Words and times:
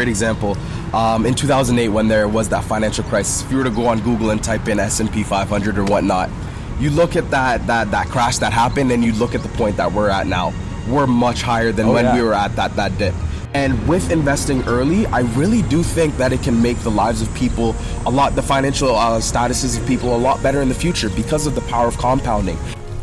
great 0.00 0.08
example. 0.08 0.56
Um, 0.94 1.26
in 1.26 1.34
2008, 1.34 1.88
when 1.90 2.08
there 2.08 2.26
was 2.26 2.48
that 2.48 2.64
financial 2.64 3.04
crisis, 3.04 3.44
if 3.44 3.50
you 3.50 3.58
were 3.58 3.64
to 3.64 3.70
go 3.70 3.86
on 3.86 4.00
Google 4.00 4.30
and 4.30 4.42
type 4.42 4.66
in 4.66 4.80
S&P 4.80 5.22
500 5.22 5.76
or 5.76 5.84
whatnot, 5.84 6.30
you 6.78 6.88
look 6.88 7.16
at 7.16 7.30
that 7.30 7.66
that 7.66 7.90
that 7.90 8.06
crash 8.06 8.38
that 8.38 8.54
happened, 8.54 8.90
and 8.90 9.04
you 9.04 9.12
look 9.12 9.34
at 9.34 9.42
the 9.42 9.50
point 9.50 9.76
that 9.76 9.92
we're 9.92 10.08
at 10.08 10.26
now. 10.26 10.54
We're 10.88 11.06
much 11.06 11.42
higher 11.42 11.70
than 11.70 11.88
Oh, 11.88 11.92
when 11.92 12.06
yeah. 12.06 12.14
we 12.16 12.22
were 12.22 12.32
at 12.32 12.56
that 12.56 12.74
that 12.76 12.96
dip. 12.96 13.14
And 13.52 13.86
with 13.86 14.10
investing 14.10 14.62
early, 14.62 15.04
I 15.08 15.20
really 15.36 15.60
do 15.62 15.82
think 15.82 16.16
that 16.16 16.32
it 16.32 16.42
can 16.42 16.62
make 16.62 16.78
the 16.78 16.90
lives 16.90 17.20
of 17.20 17.28
people 17.34 17.76
a 18.06 18.10
lot, 18.10 18.34
the 18.34 18.42
financial 18.42 18.96
uh, 18.96 19.18
statuses 19.20 19.78
of 19.78 19.86
people 19.86 20.16
a 20.16 20.20
lot 20.28 20.42
better 20.42 20.62
in 20.62 20.70
the 20.70 20.74
future 20.74 21.10
because 21.10 21.46
of 21.46 21.54
the 21.54 21.60
power 21.72 21.88
of 21.88 21.98
compounding. 21.98 22.56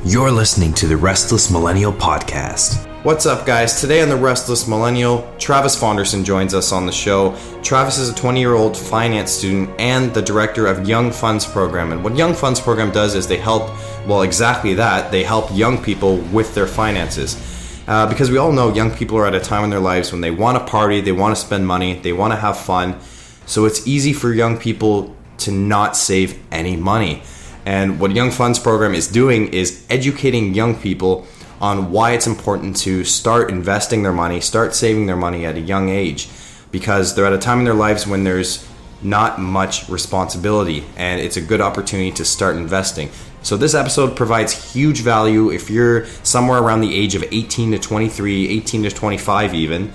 You're 0.04 0.32
listening 0.32 0.74
to 0.76 0.88
the 0.88 0.98
Restless 0.98 1.52
Millennial 1.52 1.94
Podcast. 1.94 2.87
What's 3.04 3.28
up, 3.28 3.46
guys? 3.46 3.80
Today 3.80 4.02
on 4.02 4.10
The 4.10 4.16
Restless 4.16 4.68
Millennial, 4.68 5.32
Travis 5.38 5.80
Fonderson 5.80 6.26
joins 6.26 6.56
us 6.56 6.72
on 6.72 6.88
the 6.88 6.92
show. 6.92 7.38
Travis 7.62 8.00
is 8.00 8.10
a 8.10 8.16
20 8.16 8.40
year 8.40 8.56
old 8.56 8.76
finance 8.76 9.32
student 9.32 9.70
and 9.80 10.12
the 10.16 10.22
director 10.22 10.66
of 10.66 10.88
Young 10.88 11.12
Funds 11.12 11.46
Program. 11.46 11.92
And 11.92 12.04
what 12.04 12.18
Young 12.18 12.34
Funds 12.34 12.60
Program 12.60 12.92
does 12.92 13.14
is 13.14 13.28
they 13.28 13.38
help, 13.38 13.70
well, 14.08 14.24
exactly 14.24 14.74
that. 14.74 15.12
They 15.12 15.24
help 15.24 15.56
young 15.56 15.82
people 15.82 16.18
with 16.34 16.56
their 16.56 16.66
finances. 16.66 17.38
Uh, 17.88 18.10
because 18.10 18.32
we 18.32 18.38
all 18.38 18.52
know 18.52 18.74
young 18.74 18.90
people 18.90 19.16
are 19.20 19.28
at 19.28 19.36
a 19.36 19.40
time 19.40 19.64
in 19.64 19.70
their 19.70 19.80
lives 19.80 20.12
when 20.12 20.22
they 20.22 20.32
want 20.32 20.58
to 20.58 20.70
party, 20.70 21.00
they 21.00 21.12
want 21.12 21.36
to 21.36 21.40
spend 21.40 21.68
money, 21.68 22.00
they 22.00 22.14
want 22.14 22.34
to 22.34 22.38
have 22.38 22.58
fun. 22.58 23.00
So 23.46 23.66
it's 23.66 23.88
easy 23.88 24.12
for 24.12 24.34
young 24.34 24.58
people 24.58 25.16
to 25.40 25.52
not 25.52 25.96
save 25.96 26.44
any 26.52 26.76
money. 26.76 27.22
And 27.64 28.00
what 28.00 28.12
Young 28.12 28.32
Funds 28.32 28.58
Program 28.58 28.96
is 28.96 29.08
doing 29.08 29.50
is 29.50 29.86
educating 29.90 30.56
young 30.56 30.76
people 30.76 31.28
on 31.60 31.92
why 31.92 32.12
it's 32.12 32.28
important 32.28 32.78
to 32.78 33.04
start 33.04 33.50
investing 33.50 34.04
their 34.04 34.14
money, 34.14 34.40
start 34.40 34.76
saving 34.76 35.06
their 35.06 35.16
money 35.16 35.46
at 35.46 35.56
a 35.56 35.62
young 35.62 35.90
age, 35.90 36.30
because 36.72 37.16
they're 37.16 37.26
at 37.26 37.34
a 37.34 37.38
time 37.38 37.60
in 37.60 37.66
their 37.66 37.74
lives 37.74 38.06
when 38.06 38.24
there's 38.24 38.68
not 39.02 39.40
much 39.40 39.88
responsibility 39.90 40.84
and 40.96 41.22
it's 41.22 41.38
a 41.38 41.42
good 41.42 41.62
opportunity 41.62 42.12
to 42.12 42.26
start 42.26 42.56
investing. 42.56 43.10
So, 43.44 43.56
this 43.56 43.74
episode 43.74 44.16
provides 44.16 44.74
huge 44.74 45.02
value 45.02 45.52
if 45.52 45.70
you're 45.70 46.06
somewhere 46.24 46.60
around 46.60 46.82
the 46.82 46.94
age 46.94 47.16
of 47.16 47.24
18 47.32 47.72
to 47.72 47.80
23, 47.80 48.50
18 48.50 48.84
to 48.84 48.90
25, 48.90 49.54
even, 49.54 49.94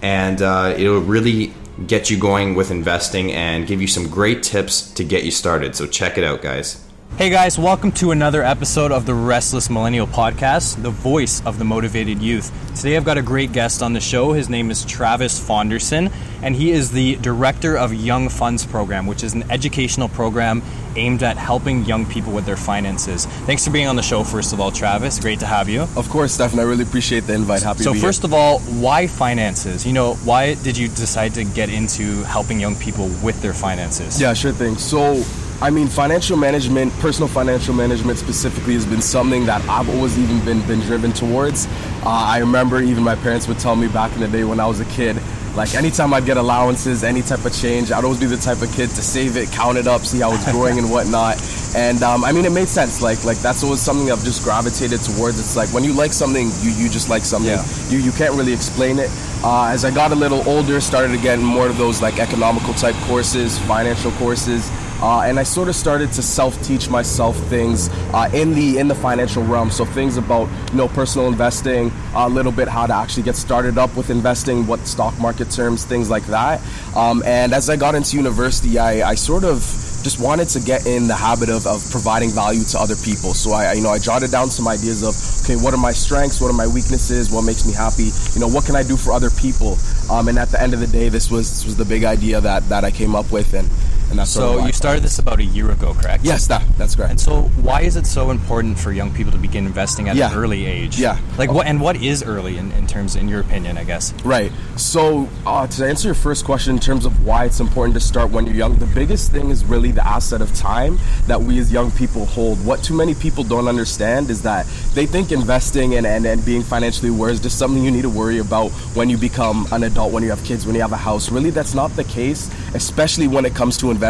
and 0.00 0.40
uh, 0.40 0.74
it'll 0.76 1.00
really 1.00 1.52
get 1.86 2.08
you 2.08 2.18
going 2.18 2.54
with 2.54 2.70
investing 2.70 3.32
and 3.32 3.66
give 3.66 3.82
you 3.82 3.88
some 3.88 4.08
great 4.08 4.42
tips 4.42 4.92
to 4.92 5.04
get 5.04 5.24
you 5.24 5.30
started. 5.30 5.74
So, 5.74 5.86
check 5.86 6.16
it 6.16 6.24
out, 6.24 6.40
guys. 6.40 6.83
Hey 7.12 7.30
guys, 7.30 7.56
welcome 7.56 7.92
to 7.92 8.10
another 8.10 8.42
episode 8.42 8.90
of 8.90 9.06
the 9.06 9.14
Restless 9.14 9.70
Millennial 9.70 10.08
Podcast, 10.08 10.82
the 10.82 10.90
voice 10.90 11.40
of 11.46 11.60
the 11.60 11.64
motivated 11.64 12.20
youth. 12.20 12.50
Today 12.74 12.96
I've 12.96 13.04
got 13.04 13.16
a 13.18 13.22
great 13.22 13.52
guest 13.52 13.84
on 13.84 13.92
the 13.92 14.00
show. 14.00 14.32
His 14.32 14.48
name 14.48 14.68
is 14.68 14.84
Travis 14.84 15.38
Fonderson, 15.38 16.10
and 16.42 16.56
he 16.56 16.72
is 16.72 16.90
the 16.90 17.14
director 17.16 17.76
of 17.78 17.94
Young 17.94 18.28
Funds 18.28 18.66
Program, 18.66 19.06
which 19.06 19.22
is 19.22 19.32
an 19.32 19.48
educational 19.48 20.08
program 20.08 20.60
aimed 20.96 21.22
at 21.22 21.36
helping 21.36 21.84
young 21.84 22.04
people 22.04 22.32
with 22.32 22.46
their 22.46 22.56
finances. 22.56 23.26
Thanks 23.46 23.64
for 23.64 23.70
being 23.70 23.86
on 23.86 23.94
the 23.94 24.02
show, 24.02 24.24
first 24.24 24.52
of 24.52 24.60
all, 24.60 24.72
Travis. 24.72 25.20
Great 25.20 25.38
to 25.38 25.46
have 25.46 25.68
you. 25.68 25.82
Of 25.96 26.08
course, 26.10 26.32
Stefan, 26.32 26.58
I 26.58 26.64
really 26.64 26.82
appreciate 26.82 27.20
the 27.28 27.34
invite. 27.34 27.62
Happy 27.62 27.84
So, 27.84 27.90
to 27.90 27.94
be 27.94 28.00
first 28.00 28.22
here. 28.22 28.28
of 28.30 28.34
all, 28.34 28.58
why 28.58 29.06
finances? 29.06 29.86
You 29.86 29.92
know, 29.92 30.14
why 30.24 30.54
did 30.54 30.76
you 30.76 30.88
decide 30.88 31.34
to 31.34 31.44
get 31.44 31.68
into 31.68 32.24
helping 32.24 32.58
young 32.58 32.74
people 32.74 33.06
with 33.22 33.40
their 33.40 33.54
finances? 33.54 34.20
Yeah, 34.20 34.34
sure 34.34 34.52
thing. 34.52 34.76
So, 34.78 35.22
I 35.64 35.70
mean, 35.70 35.88
financial 35.88 36.36
management, 36.36 36.92
personal 36.98 37.26
financial 37.26 37.72
management 37.72 38.18
specifically, 38.18 38.74
has 38.74 38.84
been 38.84 39.00
something 39.00 39.46
that 39.46 39.66
I've 39.66 39.88
always 39.88 40.18
even 40.18 40.44
been 40.44 40.60
been 40.66 40.80
driven 40.80 41.10
towards. 41.10 41.66
Uh, 42.02 42.10
I 42.34 42.36
remember 42.40 42.82
even 42.82 43.02
my 43.02 43.14
parents 43.14 43.48
would 43.48 43.58
tell 43.58 43.74
me 43.74 43.88
back 43.88 44.12
in 44.12 44.20
the 44.20 44.28
day 44.28 44.44
when 44.44 44.60
I 44.60 44.66
was 44.66 44.80
a 44.80 44.84
kid, 44.84 45.16
like 45.56 45.74
anytime 45.74 46.12
I'd 46.12 46.26
get 46.26 46.36
allowances, 46.36 47.02
any 47.02 47.22
type 47.22 47.46
of 47.46 47.54
change, 47.54 47.92
I'd 47.92 48.04
always 48.04 48.20
be 48.20 48.26
the 48.26 48.36
type 48.36 48.60
of 48.60 48.70
kid 48.74 48.90
to 48.90 49.00
save 49.00 49.38
it, 49.38 49.50
count 49.52 49.78
it 49.78 49.86
up, 49.86 50.02
see 50.02 50.20
how 50.20 50.34
it's 50.34 50.52
growing 50.52 50.76
and 50.76 50.90
whatnot. 50.90 51.40
And 51.74 52.02
um, 52.02 52.24
I 52.24 52.32
mean, 52.32 52.44
it 52.44 52.52
made 52.52 52.68
sense. 52.68 53.00
Like, 53.00 53.24
like 53.24 53.38
that's 53.38 53.64
always 53.64 53.80
something 53.80 54.12
I've 54.12 54.22
just 54.22 54.44
gravitated 54.44 55.00
towards. 55.00 55.40
It's 55.40 55.56
like 55.56 55.72
when 55.72 55.82
you 55.82 55.94
like 55.94 56.12
something, 56.12 56.50
you 56.60 56.72
you 56.72 56.90
just 56.90 57.08
like 57.08 57.24
something. 57.24 57.50
Yeah. 57.50 57.64
You 57.88 58.00
you 58.00 58.12
can't 58.12 58.34
really 58.34 58.52
explain 58.52 58.98
it. 58.98 59.08
Uh, 59.42 59.68
as 59.68 59.86
I 59.86 59.90
got 59.90 60.12
a 60.12 60.14
little 60.14 60.46
older, 60.46 60.78
started 60.82 61.16
to 61.16 61.22
get 61.22 61.38
more 61.38 61.68
of 61.68 61.78
those 61.78 62.02
like 62.02 62.18
economical 62.18 62.74
type 62.74 62.96
courses, 63.06 63.58
financial 63.60 64.10
courses. 64.12 64.70
Uh, 65.04 65.20
and 65.20 65.38
I 65.38 65.42
sort 65.42 65.68
of 65.68 65.76
started 65.76 66.12
to 66.12 66.22
self-teach 66.22 66.88
myself 66.88 67.36
things 67.48 67.90
uh, 68.14 68.30
in 68.32 68.54
the 68.54 68.78
in 68.78 68.88
the 68.88 68.94
financial 68.94 69.42
realm. 69.42 69.70
So 69.70 69.84
things 69.84 70.16
about 70.16 70.48
you 70.70 70.78
know 70.78 70.88
personal 70.88 71.28
investing, 71.28 71.92
a 72.14 72.26
little 72.26 72.50
bit 72.50 72.68
how 72.68 72.86
to 72.86 72.94
actually 72.94 73.24
get 73.24 73.36
started 73.36 73.76
up 73.76 73.94
with 73.98 74.08
investing, 74.08 74.66
what 74.66 74.80
stock 74.86 75.18
market 75.20 75.50
terms, 75.50 75.84
things 75.84 76.08
like 76.08 76.24
that. 76.28 76.62
Um, 76.96 77.22
and 77.26 77.52
as 77.52 77.68
I 77.68 77.76
got 77.76 77.94
into 77.94 78.16
university, 78.16 78.78
I, 78.78 79.10
I 79.10 79.14
sort 79.14 79.44
of 79.44 79.58
just 80.04 80.20
wanted 80.20 80.48
to 80.48 80.60
get 80.60 80.86
in 80.86 81.06
the 81.06 81.14
habit 81.14 81.50
of, 81.50 81.66
of 81.66 81.84
providing 81.90 82.30
value 82.30 82.64
to 82.64 82.78
other 82.78 82.96
people. 82.96 83.34
So 83.34 83.52
I, 83.52 83.74
you 83.74 83.82
know, 83.82 83.90
I 83.90 83.98
jotted 83.98 84.30
down 84.30 84.48
some 84.48 84.68
ideas 84.68 85.02
of, 85.02 85.14
okay, 85.44 85.62
what 85.62 85.72
are 85.74 85.80
my 85.80 85.92
strengths? 85.92 86.40
What 86.40 86.48
are 86.48 86.56
my 86.56 86.66
weaknesses? 86.66 87.30
What 87.30 87.42
makes 87.42 87.66
me 87.66 87.74
happy? 87.74 88.08
You 88.32 88.40
know, 88.40 88.48
what 88.48 88.64
can 88.64 88.76
I 88.76 88.82
do 88.82 88.96
for 88.96 89.12
other 89.12 89.30
people? 89.30 89.76
Um, 90.10 90.28
and 90.28 90.38
at 90.38 90.50
the 90.50 90.60
end 90.60 90.72
of 90.72 90.80
the 90.80 90.86
day, 90.86 91.10
this 91.10 91.30
was 91.30 91.50
this 91.50 91.64
was 91.64 91.76
the 91.76 91.84
big 91.84 92.04
idea 92.04 92.40
that, 92.40 92.68
that 92.68 92.84
I 92.84 92.90
came 92.90 93.14
up 93.14 93.32
with, 93.32 93.52
and 93.54 93.68
and 94.14 94.20
that's 94.20 94.30
So, 94.30 94.64
you 94.64 94.72
started 94.72 95.02
this 95.02 95.18
about 95.18 95.40
a 95.40 95.44
year 95.44 95.72
ago, 95.72 95.92
correct? 95.92 96.24
Yes, 96.24 96.46
that 96.46 96.62
that's 96.78 96.94
correct. 96.94 97.10
And 97.10 97.20
so, 97.20 97.42
why 97.68 97.80
is 97.82 97.96
it 97.96 98.06
so 98.06 98.30
important 98.30 98.78
for 98.78 98.92
young 98.92 99.12
people 99.12 99.32
to 99.32 99.38
begin 99.38 99.66
investing 99.66 100.08
at 100.08 100.14
Yeah. 100.14 100.30
an 100.30 100.38
early 100.38 100.66
age? 100.66 100.98
Yeah. 101.00 101.18
Like 101.36 101.50
what? 101.50 101.66
And 101.66 101.80
what 101.80 101.96
is 101.96 102.22
early 102.22 102.56
in, 102.58 102.70
in 102.72 102.86
terms, 102.86 103.16
in 103.16 103.28
your 103.28 103.40
opinion, 103.40 103.76
I 103.76 103.82
guess? 103.82 104.14
Right. 104.24 104.52
So, 104.76 105.28
uh, 105.44 105.66
to 105.66 105.86
answer 105.86 106.06
your 106.06 106.14
first 106.14 106.44
question 106.44 106.74
in 106.76 106.80
terms 106.80 107.06
of 107.06 107.24
why 107.26 107.44
it's 107.44 107.58
important 107.58 107.94
to 107.94 108.00
start 108.00 108.30
when 108.30 108.46
you're 108.46 108.54
young, 108.54 108.76
the 108.76 108.86
biggest 108.86 109.32
thing 109.32 109.50
is 109.50 109.64
really 109.64 109.90
the 109.90 110.06
asset 110.06 110.40
of 110.40 110.54
time 110.54 110.96
that 111.26 111.40
we 111.42 111.58
as 111.58 111.72
young 111.72 111.90
people 111.90 112.24
hold. 112.26 112.64
What 112.64 112.84
too 112.84 112.94
many 112.94 113.14
people 113.14 113.42
don't 113.42 113.66
understand 113.66 114.30
is 114.30 114.42
that 114.42 114.66
they 114.94 115.06
think 115.06 115.32
investing 115.32 115.96
and, 115.96 116.06
and, 116.06 116.24
and 116.24 116.44
being 116.44 116.62
financially 116.62 117.08
aware 117.10 117.30
is 117.30 117.40
just 117.40 117.58
something 117.58 117.82
you 117.82 117.90
need 117.90 118.02
to 118.02 118.08
worry 118.22 118.38
about 118.38 118.70
when 118.94 119.10
you 119.10 119.18
become 119.18 119.66
an 119.72 119.82
adult, 119.82 120.12
when 120.12 120.22
you 120.22 120.30
have 120.30 120.44
kids, 120.44 120.66
when 120.66 120.76
you 120.76 120.82
have 120.82 120.92
a 120.92 120.96
house. 121.10 121.32
Really, 121.32 121.50
that's 121.50 121.74
not 121.74 121.90
the 121.96 122.04
case, 122.04 122.48
especially 122.74 123.26
when 123.26 123.44
it 123.44 123.54
comes 123.56 123.76
to 123.78 123.90
investing, 123.90 124.03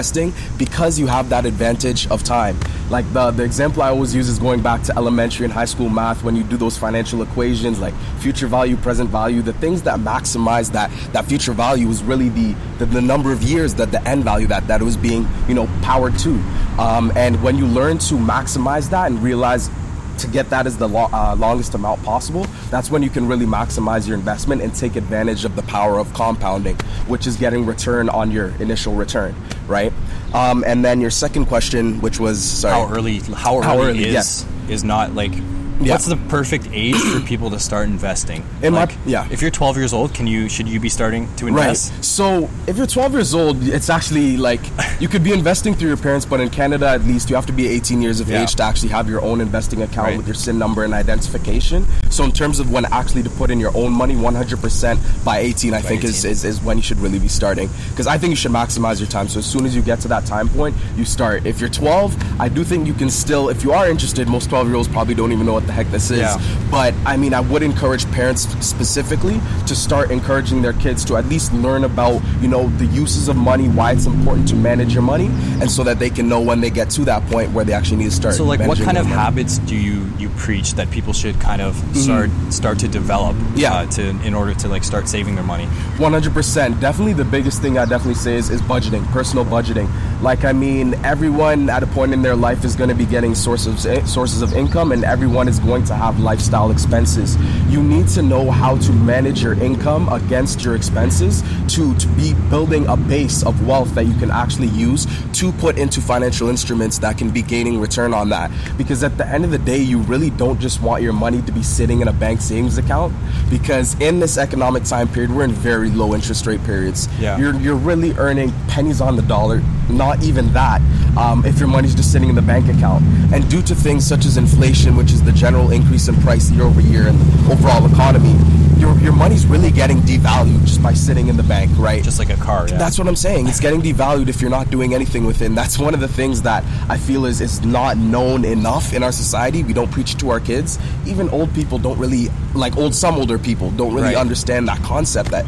because 0.59 0.99
you 0.99 1.07
have 1.07 1.29
that 1.29 1.47
advantage 1.47 2.07
of 2.09 2.23
time. 2.25 2.59
Like 2.91 3.11
the, 3.13 3.31
the 3.31 3.43
example 3.45 3.83
I 3.83 3.89
always 3.89 4.15
use 4.15 4.29
is 4.29 4.39
going 4.39 4.63
back 4.63 4.83
to 4.85 4.97
elementary 4.97 5.45
and 5.45 5.53
high 5.53 5.65
school 5.65 5.89
math 5.89 6.23
when 6.23 6.37
you 6.37 6.43
do 6.43 6.57
those 6.57 6.77
financial 6.77 7.23
equations 7.23 7.81
like 7.81 7.95
future 8.19 8.47
value, 8.47 8.77
present 8.77 9.11
value, 9.11 9.43
the 9.43 9.53
things 9.55 9.83
that 9.83 9.99
maximize 10.01 10.71
that, 10.73 10.91
that 11.13 11.25
future 11.25 11.53
value 11.53 11.89
is 11.89 12.03
really 12.03 12.29
the, 12.29 12.55
the, 12.79 12.87
the 12.87 13.01
number 13.01 13.33
of 13.33 13.43
years 13.43 13.75
that 13.75 13.91
the 13.91 14.03
end 14.07 14.25
value 14.25 14.47
that, 14.47 14.67
that 14.67 14.81
it 14.81 14.85
was 14.85 14.97
being, 14.97 15.27
you 15.49 15.55
know, 15.55 15.67
powered 15.83 16.19
to. 16.21 16.35
Um, 16.79 17.13
and 17.17 17.43
when 17.43 17.57
you 17.57 17.67
learn 17.67 17.99
to 17.99 18.15
maximize 18.15 18.91
that 18.91 19.11
and 19.11 19.23
realize 19.23 19.71
to 20.19 20.27
get 20.27 20.51
that 20.51 20.67
as 20.67 20.77
the 20.77 20.89
lo- 20.89 21.09
uh, 21.13 21.35
longest 21.39 21.75
amount 21.75 22.03
possible, 22.03 22.45
that's 22.71 22.91
when 22.91 23.03
you 23.03 23.11
can 23.11 23.27
really 23.27 23.47
maximize 23.47 24.07
your 24.07 24.17
investment 24.17 24.63
and 24.63 24.75
take 24.75 24.97
advantage 24.97 25.45
of 25.45 25.57
the 25.57 25.63
power 25.63 25.99
of 25.99 26.13
compounding, 26.15 26.77
which 27.09 27.27
is 27.27 27.37
getting 27.37 27.67
return 27.67 28.09
on 28.09 28.31
your 28.31 28.49
initial 28.61 28.95
return, 28.95 29.35
right? 29.67 29.93
Um, 30.33 30.65
and 30.67 30.85
then 30.85 31.01
your 31.01 31.11
second 31.11 31.47
question, 31.47 32.01
which 32.01 32.19
was 32.19 32.43
sorry, 32.43 32.75
How 32.89 32.95
early? 32.95 33.19
How 33.21 33.57
early, 33.57 33.65
How 33.67 33.81
early, 33.83 34.05
is 34.07 34.13
yes. 34.13 34.47
is 34.69 34.85
not 34.85 35.15
like. 35.15 35.33
Yeah. 35.81 35.93
What's 35.95 36.07
the 36.07 36.17
perfect 36.29 36.69
age 36.73 36.97
for 36.97 37.21
people 37.21 37.51
to 37.51 37.59
start 37.59 37.89
investing? 37.89 38.45
In 38.63 38.73
my- 38.75 38.81
like, 38.85 38.97
yeah. 39.07 39.27
If 39.31 39.43
you're 39.43 39.51
12 39.51 39.77
years 39.77 39.93
old, 39.93 40.15
can 40.15 40.27
you 40.27 40.49
should 40.49 40.69
you 40.69 40.79
be 40.79 40.89
starting 40.89 41.29
to 41.37 41.47
invest? 41.49 41.93
Right. 41.93 42.05
So 42.05 42.49
if 42.67 42.77
you're 42.77 42.87
12 42.87 43.13
years 43.13 43.35
old, 43.35 43.63
it's 43.67 43.91
actually 43.91 44.37
like 44.37 44.61
you 45.01 45.09
could 45.09 45.25
be 45.25 45.33
investing 45.33 45.75
through 45.75 45.89
your 45.89 45.97
parents, 45.97 46.25
but 46.27 46.41
in 46.41 46.49
Canada, 46.51 46.89
at 46.89 47.03
least, 47.05 47.29
you 47.29 47.35
have 47.37 47.47
to 47.47 47.53
be 47.53 47.67
18 47.69 48.01
years 48.01 48.21
of 48.21 48.29
Yeah. 48.29 48.43
age 48.43 48.55
to 48.57 48.63
actually 48.63 48.91
have 48.91 49.09
your 49.09 49.21
own 49.23 49.41
investing 49.41 49.83
account 49.83 50.09
Right. 50.09 50.17
with 50.17 50.27
your 50.27 50.35
SIN 50.35 50.59
number 50.59 50.85
and 50.85 50.95
identification. 50.95 51.87
So 52.09 52.23
in 52.25 52.33
terms 52.33 52.61
of 52.61 52.71
when 52.71 52.85
actually 52.87 53.25
to 53.25 53.31
put 53.31 53.51
in 53.51 53.59
your 53.59 53.77
own 53.77 53.93
money, 53.93 54.15
100% 54.15 55.01
by 55.25 55.39
18, 55.39 55.75
I 55.75 55.81
think 55.81 56.05
Is, 56.05 56.25
is 56.25 56.45
is 56.45 56.63
when 56.63 56.77
you 56.77 56.83
should 56.83 57.01
really 57.01 57.19
be 57.19 57.29
starting. 57.29 57.69
Because 57.91 58.07
I 58.07 58.17
think 58.19 58.31
you 58.31 58.37
should 58.37 58.53
maximize 58.53 59.01
your 59.01 59.09
time. 59.09 59.29
So 59.29 59.39
as 59.41 59.47
soon 59.47 59.67
as 59.67 59.75
you 59.75 59.83
get 59.83 60.01
to 60.03 60.09
that 60.09 60.25
time 60.27 60.49
point, 60.49 60.77
you 60.97 61.05
start. 61.05 61.45
If 61.47 61.61
you're 61.61 61.69
12, 61.71 62.15
I 62.39 62.49
do 62.49 62.63
think 62.65 62.87
you 62.87 62.95
can 62.95 63.11
still, 63.11 63.49
if 63.49 63.65
you 63.65 63.73
are 63.73 63.89
interested, 63.89 64.29
most 64.29 64.49
12 64.51 64.69
year 64.69 64.77
olds 64.77 64.89
probably 64.89 65.15
don't 65.15 65.33
even 65.33 65.47
know 65.47 65.55
what 65.55 65.64
the 65.67 65.73
heck 65.73 65.89
this 65.89 66.11
is. 66.11 66.21
Yeah. 66.21 66.37
But 66.71 66.95
I 67.07 67.17
mean, 67.17 67.35
I 67.35 67.41
would 67.41 67.63
encourage 67.63 68.11
parents 68.13 68.43
specifically 68.65 69.41
to 69.67 69.77
start 69.77 70.11
encouraging 70.11 70.63
their 70.63 70.73
kids 70.75 71.05
to 71.07 71.17
at 71.17 71.27
least 71.27 71.53
learn 71.53 71.85
about, 71.85 72.23
you 72.41 72.49
know, 72.49 72.69
the 72.79 72.87
uses 72.87 73.29
of 73.29 73.37
money, 73.37 73.69
why 73.69 73.93
it's 73.93 74.07
important 74.07 74.49
to 74.49 74.55
manage 74.57 74.93
your 74.93 75.03
money, 75.03 75.27
and 75.61 75.71
so 75.71 75.85
that 75.85 75.99
they 75.99 76.11
can 76.11 76.29
know 76.29 76.41
when 76.41 76.61
they 76.61 76.71
get 76.71 76.91
to 76.91 77.05
that 77.05 77.25
point 77.31 77.53
where 77.53 77.65
they 77.65 77.73
actually 77.73 77.99
need 77.99 78.05
to 78.05 78.11
start. 78.11 78.35
So, 78.35 78.45
like, 78.45 78.61
what 78.61 78.79
kind 78.79 78.99
of 78.99 79.07
money. 79.07 79.17
habits 79.17 79.59
do 79.59 79.77
you 79.77 80.05
you 80.19 80.29
preach 80.31 80.75
that 80.75 80.91
people 80.91 81.13
should 81.13 81.41
kind 81.41 81.63
of 81.63 81.77
start 81.97 82.31
start 82.51 82.79
to 82.81 82.89
develop? 82.89 83.37
Mm-hmm. 83.37 83.59
Yeah. 83.59 83.75
Uh, 83.75 83.87
to 83.87 84.09
in 84.25 84.35
order 84.35 84.55
to 84.55 84.69
like 84.69 84.85
start 84.85 85.09
saving 85.09 85.35
their 85.35 85.45
money. 85.45 85.67
100%. 85.97 86.81
Definitely 86.81 87.13
the 87.13 87.25
biggest 87.25 87.63
thing 87.63 87.79
I 87.79 87.85
definitely 87.85 88.15
say 88.15 88.37
is, 88.37 88.51
is 88.51 88.61
budgeting, 88.63 89.05
personal 89.13 89.45
budgeting. 89.45 89.89
Like, 90.23 90.45
I 90.45 90.53
mean, 90.53 90.95
everyone 91.05 91.69
at 91.71 91.83
a 91.83 91.87
point 91.87 92.13
in 92.13 92.23
their 92.23 92.37
life 92.37 92.65
is 92.65 92.77
going 92.77 92.89
to 92.89 92.95
be 92.95 93.07
getting 93.07 93.35
sources 93.35 93.87
sources 94.11 94.43
of 94.43 94.55
income, 94.55 94.93
and 94.93 95.05
everyone 95.05 95.49
is 95.49 95.54
is 95.55 95.61
going 95.61 95.85
to 95.85 95.95
have 95.95 96.19
lifestyle 96.21 96.71
expenses. 96.71 97.37
You 97.69 97.83
need 97.83 98.09
to 98.09 98.23
know 98.23 98.51
how 98.51 98.77
to 98.77 98.93
manage 98.93 99.43
your 99.43 99.55
income 99.55 100.09
against 100.13 100.63
your 100.65 100.75
expenses 100.75 101.43
to, 101.75 101.95
to 101.95 102.09
be 102.09 102.35
building 102.51 102.87
a 102.89 102.97
base 102.97 103.45
of 103.45 103.67
wealth 103.67 103.95
that 103.95 104.05
you 104.05 104.15
can 104.15 104.31
actually 104.31 104.69
use 104.69 105.07
to 105.35 105.53
put 105.53 105.79
into 105.79 106.01
financial 106.01 106.49
instruments 106.49 106.99
that 106.99 107.17
can 107.17 107.31
be 107.31 107.43
gaining 107.43 107.81
return 107.81 108.13
on 108.13 108.29
that. 108.31 108.51
Because 108.77 109.03
at 109.05 109.17
the 109.17 109.27
end 109.27 109.45
of 109.45 109.51
the 109.51 109.59
day, 109.59 109.79
you 109.79 109.99
really 110.01 110.31
don't 110.31 110.61
just 110.61 110.83
want 110.83 111.03
your 111.03 111.13
money 111.13 111.41
to 111.43 111.53
be 111.53 111.63
sitting 111.63 112.01
in 112.01 112.09
a 112.09 112.13
bank 112.13 112.41
savings 112.41 112.79
account 112.79 113.15
because 113.51 113.99
in 114.01 114.21
this 114.21 114.39
economic 114.39 114.85
time 114.85 115.09
period, 115.09 115.31
we're 115.31 115.45
in 115.45 115.53
very 115.53 115.91
low 115.91 116.15
interest 116.15 116.47
rate 116.47 116.63
periods. 116.65 117.09
Yeah. 117.19 117.39
You're, 117.39 117.55
you're 117.61 117.77
really 117.77 118.13
earning 118.15 118.53
pennies 118.69 119.01
on 119.01 119.17
the 119.17 119.23
dollar, 119.23 119.63
not 119.91 120.23
even 120.23 120.53
that, 120.53 120.81
um, 121.17 121.45
if 121.45 121.59
your 121.59 121.69
money's 121.69 121.95
just 121.95 122.13
sitting 122.13 122.29
in 122.29 122.35
the 122.35 122.43
bank 122.43 122.69
account. 122.69 123.05
And 123.33 123.49
due 123.51 123.63
to 123.63 123.75
things 123.75 124.07
such 124.07 124.25
as 124.25 124.37
inflation, 124.37 124.97
which 124.97 125.13
is 125.13 125.23
the 125.23 125.33
general 125.33 125.71
increase 125.71 126.09
in 126.09 126.15
price 126.23 126.51
year 126.51 126.65
over 126.65 126.81
year 126.81 127.09
in 127.09 127.19
the 127.19 127.53
overall 127.53 127.85
economy, 127.91 128.35
your, 128.79 128.99
your 128.99 129.13
money's 129.13 129.47
really 129.47 129.71
getting 129.71 129.99
devalued 129.99 130.61
just 130.67 130.83
by 130.83 130.93
sitting 130.93 131.29
in 131.29 131.37
the 131.37 131.43
bank, 131.45 131.71
right? 131.79 132.03
Just 132.03 132.19
like 132.19 132.31
a 132.31 132.37
car. 132.37 132.69
Yeah. 132.69 132.77
That's 132.77 132.99
what 132.99 133.07
I'm 133.09 133.17
saying. 133.17 133.47
It's 133.49 133.61
getting 133.61 133.81
devalued 133.81 134.29
if 134.29 134.41
you're 134.41 134.51
not 134.51 134.71
doing 134.71 134.93
anything 134.95 135.25
with 135.25 135.41
it. 135.43 135.55
That's 135.55 135.79
one 135.79 135.95
of 135.95 136.01
the 136.01 136.09
things 136.09 136.43
that 136.43 136.65
I 136.91 136.99
feel 136.99 137.25
is, 137.25 137.41
is 137.41 137.65
not 137.65 137.97
known 137.97 138.45
enough 138.45 138.93
in 138.93 139.03
our 139.03 139.13
society. 139.13 139.63
We 139.63 139.73
don't 139.73 139.91
preach 139.91 140.17
to 140.19 140.31
our 140.31 140.41
kids. 140.41 140.79
Even 141.07 141.29
old 141.31 141.55
people 141.55 141.79
don't 141.79 141.99
really, 141.99 142.29
like 142.55 142.77
old, 142.77 142.95
some 142.95 143.15
older 143.17 143.39
people 143.39 143.71
don't 143.71 143.95
really 143.95 144.05
Right. 144.09 144.17
understand 144.17 144.69
that 144.69 144.83
concept 144.83 145.31
that 145.31 145.47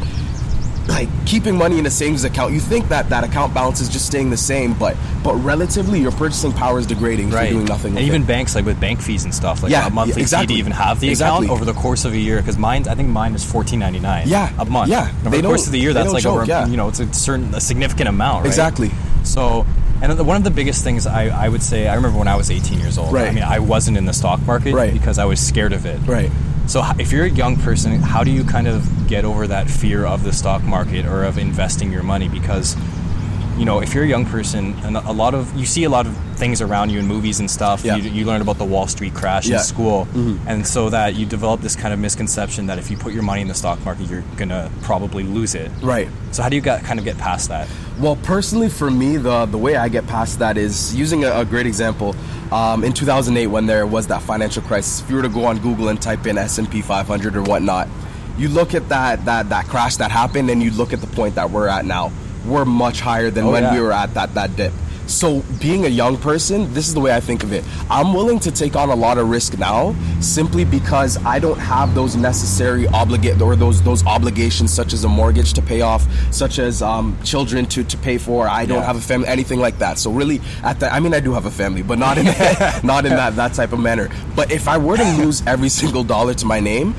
like 0.87 1.09
keeping 1.25 1.57
money 1.57 1.79
in 1.79 1.85
a 1.85 1.89
savings 1.91 2.23
account, 2.23 2.53
you 2.53 2.59
think 2.59 2.87
that 2.89 3.09
that 3.09 3.23
account 3.23 3.53
balance 3.53 3.81
is 3.81 3.89
just 3.89 4.05
staying 4.07 4.29
the 4.29 4.37
same, 4.37 4.73
but 4.73 4.95
but 5.23 5.35
relatively 5.35 5.99
your 5.99 6.11
purchasing 6.13 6.53
power 6.53 6.79
is 6.79 6.85
degrading 6.85 7.27
if 7.29 7.33
Right. 7.33 7.43
you're 7.49 7.53
doing 7.59 7.65
nothing. 7.65 7.97
and 7.97 8.05
even 8.05 8.21
it. 8.23 8.27
banks, 8.27 8.55
like 8.55 8.65
with 8.65 8.79
bank 8.79 9.01
fees 9.01 9.25
and 9.25 9.33
stuff, 9.35 9.61
like 9.63 9.71
Yeah, 9.71 9.87
a 9.87 9.89
monthly 9.89 10.21
exactly. 10.21 10.47
fee 10.47 10.53
to 10.53 10.59
even 10.59 10.71
have 10.71 10.99
the 11.01 11.09
Exactly. 11.09 11.45
account 11.47 11.51
over 11.61 11.65
the 11.65 11.73
course 11.73 12.05
of 12.05 12.13
a 12.13 12.17
year. 12.17 12.37
Because 12.37 12.57
mine, 12.57 12.87
I 12.87 12.95
think 12.95 13.09
mine 13.09 13.35
is 13.35 13.43
fourteen 13.43 13.79
ninety 13.79 13.99
nine. 13.99 14.27
Yeah, 14.29 14.49
a 14.57 14.65
month. 14.65 14.89
yeah. 14.89 15.11
over 15.25 15.35
the 15.35 15.43
course 15.43 15.65
of 15.65 15.73
the 15.73 15.79
year, 15.79 15.93
that's 15.93 16.13
like 16.13 16.23
joke, 16.23 16.35
over. 16.37 16.45
yeah. 16.45 16.65
You 16.67 16.77
know, 16.77 16.87
it's 16.87 16.99
a 16.99 17.13
certain, 17.13 17.53
a 17.53 17.59
significant 17.59 18.07
amount. 18.07 18.43
Right? 18.43 18.47
Exactly. 18.47 18.91
So, 19.23 19.65
and 20.01 20.25
one 20.27 20.37
of 20.37 20.43
the 20.43 20.51
biggest 20.51 20.83
things 20.83 21.07
I, 21.07 21.25
I 21.27 21.49
would 21.49 21.63
say, 21.63 21.87
I 21.87 21.95
remember 21.95 22.17
when 22.19 22.27
I 22.27 22.35
was 22.35 22.51
18 22.51 22.79
years 22.79 22.97
old. 22.97 23.13
Right. 23.13 23.27
I 23.29 23.31
mean, 23.33 23.43
I 23.43 23.59
wasn't 23.59 23.97
in 23.97 24.05
the 24.05 24.13
stock 24.13 24.39
market 24.45 24.73
Right. 24.73 24.93
because 24.93 25.17
I 25.17 25.25
was 25.25 25.39
scared 25.39 25.73
of 25.73 25.85
it. 25.85 25.99
Right. 26.07 26.31
So, 26.67 26.83
if 26.99 27.11
you're 27.13 27.23
a 27.25 27.29
young 27.29 27.55
person, 27.55 27.93
how 28.01 28.23
do 28.25 28.31
you 28.31 28.43
kind 28.43 28.67
of 28.67 29.07
get 29.07 29.23
over 29.23 29.47
that 29.47 29.69
fear 29.69 30.05
of 30.05 30.23
the 30.23 30.33
stock 30.33 30.63
market 30.63 31.05
or 31.05 31.23
of 31.23 31.37
investing 31.37 31.91
your 31.93 32.03
money? 32.03 32.27
Because, 32.27 32.75
you 33.57 33.65
know, 33.65 33.79
if 33.81 33.93
you're 33.93 34.03
a 34.03 34.07
young 34.07 34.25
person, 34.25 34.73
and 34.83 34.97
a 34.97 35.11
lot 35.11 35.33
of 35.33 35.53
you 35.55 35.65
see 35.65 35.83
a 35.83 35.89
lot 35.89 36.05
of 36.05 36.15
things 36.37 36.61
around 36.61 36.91
you 36.91 36.99
in 36.99 37.07
movies 37.07 37.39
and 37.39 37.49
stuff. 37.49 37.83
Yeah. 37.83 37.95
You, 37.95 38.09
you 38.11 38.25
learn 38.25 38.41
about 38.41 38.57
the 38.59 38.65
Wall 38.65 38.87
Street 38.87 39.13
crash 39.15 39.47
Yeah. 39.47 39.57
in 39.57 39.63
school, 39.63 40.07
Mhm. 40.13 40.37
and 40.45 40.65
so 40.67 40.89
that 40.91 41.15
you 41.15 41.25
develop 41.25 41.61
this 41.61 41.75
kind 41.75 41.93
of 41.93 41.99
misconception 41.99 42.67
that 42.67 42.77
if 42.77 42.91
you 42.91 42.97
put 42.97 43.13
your 43.13 43.23
money 43.23 43.41
in 43.41 43.47
the 43.47 43.55
stock 43.55 43.83
market, 43.83 44.07
you're 44.09 44.23
gonna 44.37 44.69
probably 44.83 45.23
lose 45.23 45.55
it. 45.55 45.71
Right. 45.81 46.07
So, 46.31 46.43
how 46.43 46.49
do 46.49 46.55
you 46.55 46.61
got, 46.61 46.83
kind 46.83 46.99
of 46.99 47.05
get 47.05 47.17
past 47.17 47.49
that? 47.49 47.67
Well, 47.99 48.15
personally, 48.17 48.69
for 48.69 48.91
me, 48.91 49.17
the 49.17 49.45
the 49.47 49.57
way 49.57 49.75
I 49.75 49.87
get 49.89 50.05
past 50.05 50.37
that 50.39 50.55
is 50.57 50.93
using 50.95 51.23
a, 51.25 51.39
a 51.39 51.45
great 51.45 51.65
example. 51.65 52.15
Um, 52.51 52.83
in 52.83 52.93
2008, 52.93 53.47
when 53.47 53.65
there 53.65 53.85
was 53.87 54.07
that 54.07 54.21
financial 54.21 54.61
crisis, 54.61 55.01
if 55.01 55.09
you 55.09 55.15
were 55.17 55.23
to 55.23 55.29
go 55.29 55.45
on 55.45 55.57
Google 55.57 55.89
and 55.89 55.99
type 56.01 56.27
in 56.27 56.37
S 56.37 56.59
and 56.59 56.69
P 56.69 56.81
500 56.81 57.35
or 57.35 57.41
whatnot, 57.43 57.87
you 58.37 58.47
look 58.49 58.75
at 58.75 58.87
that 58.89 59.25
that 59.25 59.49
that 59.49 59.65
crash 59.67 59.95
that 59.97 60.11
happened, 60.11 60.49
and 60.51 60.61
you 60.61 60.69
look 60.71 60.93
at 60.93 61.01
the 61.01 61.07
point 61.07 61.33
that 61.35 61.49
we're 61.49 61.67
at 61.67 61.85
now. 61.85 62.11
We're 62.47 62.65
much 62.65 63.01
higher 63.01 63.29
than 63.29 63.45
Oh, 63.45 63.51
when 63.51 63.63
yeah. 63.63 63.73
we 63.75 63.81
were 63.81 63.91
at 63.91 64.13
that 64.15 64.33
that 64.35 64.55
dip. 64.55 64.73
So, 65.07 65.41
being 65.61 65.85
a 65.85 65.87
young 65.87 66.17
person, 66.17 66.73
this 66.73 66.89
is 66.89 66.93
the 66.93 66.99
way 66.99 67.15
I 67.15 67.21
think 67.21 67.41
of 67.41 67.53
it. 67.53 67.63
I'm 67.89 68.13
willing 68.13 68.39
to 68.39 68.51
take 68.51 68.75
on 68.75 68.89
a 68.89 68.95
lot 68.95 69.17
of 69.17 69.29
risk 69.29 69.57
now, 69.57 69.95
simply 70.19 70.65
because 70.65 71.15
I 71.23 71.39
don't 71.39 71.57
have 71.57 71.95
those 71.95 72.17
necessary 72.17 72.87
obligate 72.87 73.41
or 73.41 73.55
those 73.55 73.81
those 73.81 74.05
obligations, 74.05 74.73
such 74.73 74.91
as 74.91 75.05
a 75.05 75.07
mortgage 75.07 75.53
to 75.53 75.61
pay 75.61 75.79
off, 75.79 76.05
such 76.33 76.59
as 76.59 76.81
um, 76.81 77.17
children 77.23 77.65
to, 77.67 77.85
to 77.85 77.97
pay 77.97 78.17
for. 78.17 78.49
I 78.49 78.65
don't 78.65 78.79
Yeah. 78.79 78.85
have 78.85 78.97
a 78.97 79.01
family, 79.01 79.29
anything 79.29 79.61
like 79.61 79.79
that. 79.79 79.97
So, 79.97 80.11
really, 80.11 80.41
at 80.61 80.81
that, 80.81 80.91
I 80.91 80.99
mean, 80.99 81.13
I 81.13 81.21
do 81.21 81.31
have 81.33 81.45
a 81.45 81.51
family, 81.51 81.83
but 81.83 81.97
not 81.99 82.17
in 82.17 82.25
not 82.83 83.05
in 83.05 83.13
that 83.15 83.37
that 83.37 83.53
type 83.53 83.71
of 83.71 83.79
manner. 83.79 84.09
But 84.35 84.51
if 84.51 84.67
I 84.67 84.77
were 84.77 84.97
to 84.97 85.09
lose 85.23 85.41
every 85.47 85.69
single 85.69 86.03
dollar 86.03 86.33
to 86.33 86.45
my 86.45 86.59
name, 86.59 86.93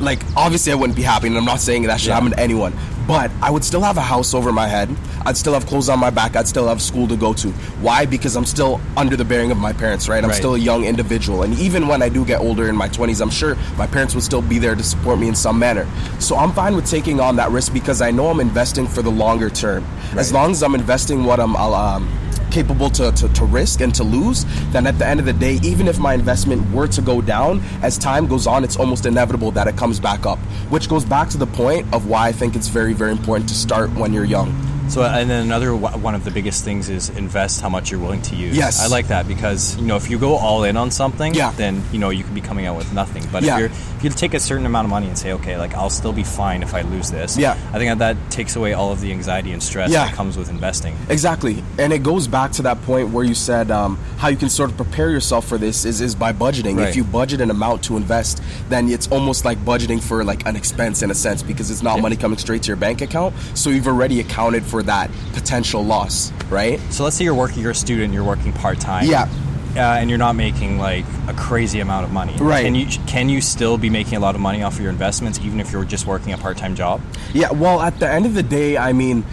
like 0.00 0.20
obviously 0.36 0.72
I 0.72 0.74
wouldn't 0.76 0.96
be 0.96 1.02
happy, 1.02 1.26
and 1.28 1.36
I'm 1.36 1.44
not 1.44 1.60
saying 1.60 1.82
that 1.84 2.00
should 2.00 2.08
Yeah. 2.08 2.14
happen 2.14 2.30
to 2.30 2.38
anyone. 2.40 2.72
But 3.06 3.30
I 3.40 3.50
would 3.50 3.64
still 3.64 3.80
have 3.80 3.96
a 3.96 4.02
house 4.02 4.34
over 4.34 4.52
my 4.52 4.68
head. 4.68 4.94
I'd 5.24 5.36
still 5.38 5.54
have 5.54 5.64
clothes 5.66 5.88
on 5.88 5.98
my 5.98 6.10
back. 6.10 6.36
I'd 6.36 6.46
still 6.46 6.68
have 6.68 6.82
school 6.82 7.08
to 7.08 7.16
go 7.16 7.32
to. 7.32 7.48
Why? 7.80 8.04
Because 8.04 8.36
I'm 8.36 8.44
still 8.44 8.80
under 8.98 9.16
the 9.16 9.24
bearing 9.24 9.50
of 9.50 9.56
my 9.56 9.72
parents, 9.72 10.10
right? 10.10 10.22
I'm 10.22 10.28
Right. 10.28 10.36
still 10.36 10.54
a 10.56 10.58
young 10.58 10.84
individual, 10.84 11.42
and 11.42 11.58
even 11.58 11.88
when 11.88 12.02
I 12.02 12.10
do 12.10 12.22
get 12.24 12.40
older 12.40 12.68
in 12.68 12.76
my 12.76 12.88
20s, 12.88 13.20
I'm 13.22 13.30
sure 13.30 13.56
my 13.78 13.86
parents 13.86 14.14
would 14.14 14.24
still 14.24 14.42
be 14.42 14.58
there 14.58 14.74
to 14.74 14.82
support 14.82 15.18
me 15.18 15.26
in 15.28 15.34
some 15.34 15.58
manner. 15.58 15.86
So 16.18 16.36
I'm 16.36 16.52
fine 16.52 16.76
with 16.76 16.84
taking 16.84 17.18
on 17.18 17.36
that 17.36 17.50
risk 17.50 17.72
because 17.72 18.02
I 18.02 18.10
know 18.10 18.28
I'm 18.28 18.40
investing 18.40 18.86
for 18.86 19.00
the 19.00 19.10
longer 19.10 19.48
term. 19.48 19.84
As 20.16 20.30
long 20.32 20.50
as 20.50 20.62
I'm 20.62 20.74
investing 20.74 21.24
what 21.24 21.40
I'm. 21.40 21.56
I'll, 21.56 21.74
um, 21.74 22.08
capable 22.58 22.90
to, 22.90 23.12
to, 23.12 23.28
to 23.28 23.44
risk 23.44 23.80
and 23.80 23.94
to 23.94 24.02
lose, 24.02 24.44
then 24.72 24.84
at 24.88 24.98
the 24.98 25.06
end 25.06 25.20
of 25.20 25.26
the 25.26 25.32
day, 25.32 25.60
even 25.62 25.86
if 25.86 26.00
my 26.00 26.12
investment 26.12 26.60
were 26.72 26.88
to 26.88 27.00
go 27.00 27.22
down, 27.22 27.60
as 27.82 27.96
time 27.96 28.26
goes 28.26 28.48
on, 28.48 28.64
it's 28.64 28.76
almost 28.76 29.06
inevitable 29.06 29.52
that 29.52 29.68
it 29.68 29.76
comes 29.76 30.00
back 30.00 30.26
up. 30.26 30.40
Which 30.68 30.88
goes 30.88 31.04
back 31.04 31.28
to 31.28 31.38
the 31.38 31.46
point 31.46 31.86
of 31.94 32.08
why 32.08 32.26
I 32.26 32.32
think 32.32 32.56
it's 32.56 32.66
very, 32.66 32.94
very 32.94 33.12
important 33.12 33.48
to 33.50 33.54
start 33.54 33.90
when 33.94 34.12
you're 34.12 34.24
young. 34.24 34.50
So, 34.88 35.02
and 35.02 35.28
then 35.28 35.44
another 35.44 35.74
one 35.76 36.14
of 36.14 36.24
the 36.24 36.30
biggest 36.30 36.64
things 36.64 36.88
is 36.88 37.10
invest 37.10 37.60
how 37.60 37.68
much 37.68 37.90
you're 37.90 38.00
willing 38.00 38.22
to 38.22 38.36
use. 38.36 38.56
Yes. 38.56 38.80
I 38.82 38.86
like 38.88 39.08
that 39.08 39.28
because 39.28 39.76
you 39.76 39.84
know 39.86 39.96
if 39.96 40.08
you 40.10 40.18
go 40.18 40.36
all 40.36 40.64
in 40.64 40.76
on 40.76 40.90
something, 40.90 41.34
Yeah. 41.34 41.52
then 41.56 41.82
you 41.92 41.98
know 41.98 42.10
you 42.10 42.24
could 42.24 42.34
be 42.34 42.40
coming 42.40 42.66
out 42.66 42.76
with 42.76 42.92
nothing. 42.92 43.24
But 43.30 43.42
Yeah. 43.42 43.54
if 43.54 43.60
you're 43.60 43.70
if 43.98 44.04
you 44.04 44.10
take 44.10 44.34
a 44.34 44.40
certain 44.40 44.64
amount 44.64 44.84
of 44.86 44.90
money 44.90 45.08
and 45.08 45.18
say, 45.18 45.32
okay, 45.32 45.56
like 45.58 45.74
I'll 45.74 45.90
still 45.90 46.12
be 46.12 46.22
fine 46.22 46.62
if 46.62 46.72
I 46.74 46.82
lose 46.82 47.10
this. 47.10 47.36
Yeah. 47.36 47.56
I 47.72 47.78
think 47.78 47.98
that, 47.98 48.16
that 48.16 48.30
takes 48.30 48.54
away 48.56 48.72
all 48.72 48.92
of 48.92 49.00
the 49.00 49.10
anxiety 49.12 49.52
and 49.52 49.62
stress 49.62 49.90
Yeah. 49.90 50.06
that 50.06 50.14
comes 50.14 50.36
with 50.36 50.48
investing. 50.50 50.96
Exactly, 51.08 51.62
and 51.78 51.92
it 51.92 52.02
goes 52.02 52.26
back 52.28 52.52
to 52.52 52.62
that 52.62 52.80
point 52.82 53.10
where 53.10 53.24
you 53.24 53.34
said 53.34 53.70
um, 53.70 53.98
how 54.18 54.28
you 54.28 54.36
can 54.36 54.48
sort 54.48 54.70
of 54.70 54.76
prepare 54.76 55.10
yourself 55.10 55.46
for 55.46 55.58
this 55.58 55.84
is, 55.84 56.00
is 56.00 56.14
by 56.14 56.32
budgeting. 56.32 56.78
Right. 56.78 56.88
If 56.88 56.96
you 56.96 57.04
budget 57.04 57.40
an 57.40 57.50
amount 57.50 57.82
to 57.84 57.96
invest, 57.96 58.40
then 58.68 58.88
it's 58.88 59.08
almost 59.08 59.44
like 59.44 59.58
budgeting 59.64 60.00
for 60.02 60.24
like 60.24 60.46
an 60.46 60.56
expense 60.56 61.02
in 61.02 61.10
a 61.10 61.14
sense 61.14 61.42
because 61.42 61.70
it's 61.70 61.82
not 61.82 61.96
Yeah. 61.96 62.02
money 62.02 62.16
coming 62.16 62.38
straight 62.38 62.62
to 62.62 62.68
your 62.68 62.76
bank 62.76 63.00
account. 63.02 63.34
So 63.54 63.70
you've 63.70 63.88
already 63.88 64.20
accounted 64.20 64.64
for 64.64 64.77
that 64.84 65.10
potential 65.32 65.84
loss, 65.84 66.32
right? 66.50 66.80
So 66.90 67.04
let's 67.04 67.16
say 67.16 67.24
you're 67.24 67.34
working, 67.34 67.62
you're 67.62 67.72
a 67.72 67.74
student, 67.74 68.12
you're 68.14 68.24
working 68.24 68.52
part 68.52 68.80
time. 68.80 69.06
Yeah. 69.06 69.28
Uh, 69.76 69.80
and 70.00 70.08
you're 70.08 70.18
not 70.18 70.34
making 70.34 70.78
like 70.78 71.04
a 71.28 71.34
crazy 71.34 71.80
amount 71.80 72.04
of 72.04 72.10
money. 72.10 72.34
Right. 72.38 72.64
Can 72.64 72.74
you 72.74 72.86
can 73.06 73.28
you 73.28 73.40
still 73.40 73.76
be 73.78 73.90
making 73.90 74.14
a 74.16 74.20
lot 74.20 74.34
of 74.34 74.40
money 74.40 74.62
off 74.62 74.74
of 74.76 74.80
your 74.80 74.90
investments 74.90 75.38
even 75.40 75.60
if 75.60 75.70
you're 75.70 75.84
just 75.84 76.06
working 76.06 76.32
a 76.32 76.38
part 76.38 76.56
time 76.56 76.74
job? 76.74 77.00
Yeah, 77.34 77.52
well, 77.52 77.80
at 77.80 77.98
the 78.00 78.08
end 78.10 78.24
of 78.26 78.34
the 78.34 78.42
day, 78.42 78.76
I 78.78 78.92
mean, 78.92 79.24